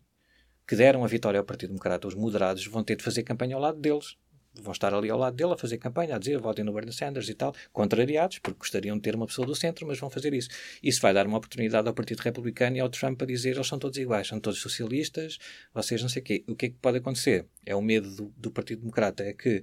que 0.68 0.76
deram 0.76 1.04
a 1.04 1.08
vitória 1.08 1.40
ao 1.40 1.46
Partido 1.46 1.70
Democrata, 1.70 2.08
os 2.08 2.16
moderados, 2.16 2.66
vão 2.66 2.84
ter 2.84 2.96
de 2.96 3.04
fazer 3.04 3.24
campanha 3.24 3.56
ao 3.56 3.62
lado 3.62 3.80
deles. 3.80 4.18
Vão 4.62 4.72
estar 4.72 4.94
ali 4.94 5.10
ao 5.10 5.18
lado 5.18 5.36
dele 5.36 5.54
a 5.54 5.58
fazer 5.58 5.78
campanha, 5.78 6.16
a 6.16 6.20
dizer 6.20 6.40
votem 6.40 6.64
no 6.64 6.74
Bernie 6.74 6.94
Sanders 6.94 7.30
e 7.30 7.34
tal, 7.34 7.54
contrariados, 7.72 8.40
porque 8.40 8.58
gostariam 8.58 8.96
de 8.96 9.02
ter 9.02 9.16
uma 9.16 9.26
pessoa 9.26 9.46
do 9.46 9.56
centro, 9.56 9.86
mas 9.88 10.00
vão 10.00 10.10
fazer 10.10 10.34
isso. 10.34 10.50
Isso 10.82 11.02
vai 11.02 11.14
dar 11.14 11.26
uma 11.28 11.38
oportunidade 11.38 11.88
ao 11.88 11.94
Partido 11.94 12.20
Republicano 12.20 12.78
e 12.78 12.80
ao 12.80 12.90
Trump 12.90 13.22
a 13.22 13.26
dizer 13.26 13.56
eles 13.56 13.68
são 13.68 13.80
todos 13.80 13.98
iguais, 13.98 14.28
são 14.28 14.40
todos 14.40 14.60
socialistas, 14.60 15.38
vocês 15.74 16.02
não 16.02 16.10
sei 16.10 16.22
o 16.22 16.26
quê. 16.26 16.44
O 16.48 16.56
que 16.56 16.68
é 16.68 16.70
que 16.70 16.76
pode 16.76 16.98
acontecer? 16.98 17.46
É 17.66 17.76
o 17.76 17.82
medo 17.82 18.10
do, 18.16 18.34
do 18.38 18.52
Partido 18.52 18.80
Democrata, 18.80 19.24
é 19.24 19.34
que 19.34 19.62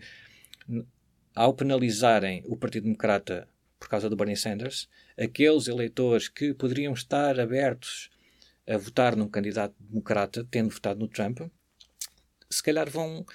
ao 1.35 1.55
penalizarem 1.55 2.43
o 2.47 2.57
Partido 2.57 2.85
Democrata 2.85 3.49
por 3.79 3.89
causa 3.89 4.09
do 4.09 4.17
Bernie 4.17 4.37
Sanders, 4.37 4.89
aqueles 5.19 5.69
eleitores 5.69 6.29
que 6.29 6.55
poderiam 6.55 6.95
estar 6.95 7.39
abertos 7.39 8.09
a 8.67 8.79
votar 8.79 9.15
num 9.15 9.29
candidato 9.29 9.75
democrata, 9.79 10.47
tendo 10.51 10.71
votado 10.71 11.01
no 11.01 11.09
Trump, 11.09 11.41
se 12.49 12.63
calhar 12.63 12.89
vão 12.89 13.27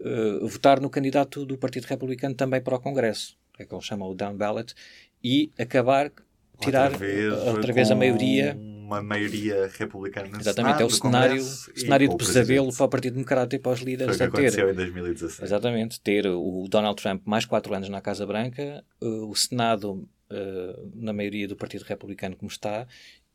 uh, 0.00 0.46
votar 0.46 0.80
no 0.80 0.90
candidato 0.90 1.44
do 1.44 1.56
Partido 1.56 1.84
Republicano 1.84 2.34
também 2.34 2.60
para 2.60 2.76
o 2.76 2.80
Congresso, 2.80 3.36
é 3.58 3.64
que 3.64 3.74
eles 3.74 3.84
chamam 3.84 4.08
o 4.08 4.14
down 4.14 4.36
ballot, 4.36 4.74
e 5.22 5.50
acabar 5.58 6.12
tirar 6.60 6.92
outra 6.92 6.98
vez, 6.98 7.32
outra 7.32 7.72
vez 7.72 7.90
a 7.90 7.94
maioria 7.94 8.56
uma 8.84 9.02
maioria 9.02 9.70
republicana 9.78 10.38
Exatamente, 10.38 10.82
é 10.82 10.84
o 10.84 10.90
cenário, 10.90 11.42
cenário 11.42 12.08
de 12.08 12.16
pesadelo 12.16 12.72
para 12.72 12.84
o 12.84 12.88
Partido 12.88 13.14
Democrata 13.14 13.56
e 13.56 13.58
para 13.58 13.72
os 13.72 13.80
líderes 13.80 14.16
Foi 14.16 14.26
o 14.26 14.30
que 14.30 14.36
aconteceu 14.36 14.66
ter. 14.66 14.72
em 14.72 14.76
2016. 14.76 15.42
Exatamente, 15.42 16.00
ter 16.00 16.26
o 16.26 16.66
Donald 16.68 17.00
Trump 17.00 17.22
mais 17.24 17.46
quatro 17.46 17.74
anos 17.74 17.88
na 17.88 18.00
Casa 18.00 18.26
Branca, 18.26 18.84
eh, 19.00 19.06
o 19.06 19.34
Senado 19.34 20.06
uh, 20.30 20.92
na 20.94 21.12
maioria 21.12 21.48
do 21.48 21.56
Partido 21.56 21.82
Republicano 21.82 22.36
como 22.36 22.50
está 22.50 22.86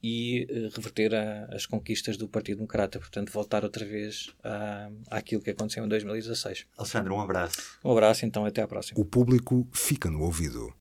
e 0.02 0.48
uh, 0.50 0.76
reverter 0.76 1.14
a, 1.14 1.46
as 1.54 1.66
conquistas 1.66 2.18
do 2.18 2.28
Partido 2.28 2.58
Democrata, 2.58 3.00
portanto 3.00 3.32
voltar 3.32 3.64
outra 3.64 3.86
vez 3.86 4.34
à, 4.44 4.90
àquilo 5.10 5.42
que 5.42 5.50
aconteceu 5.50 5.84
em 5.84 5.88
2016. 5.88 6.66
Alexandre, 6.78 7.12
um 7.12 7.20
abraço. 7.20 7.80
Um 7.84 7.92
abraço, 7.92 8.26
então 8.26 8.46
até 8.46 8.62
à 8.62 8.68
próxima. 8.68 9.00
O 9.00 9.06
público 9.06 9.68
fica 9.72 10.10
no 10.10 10.22
ouvido. 10.22 10.74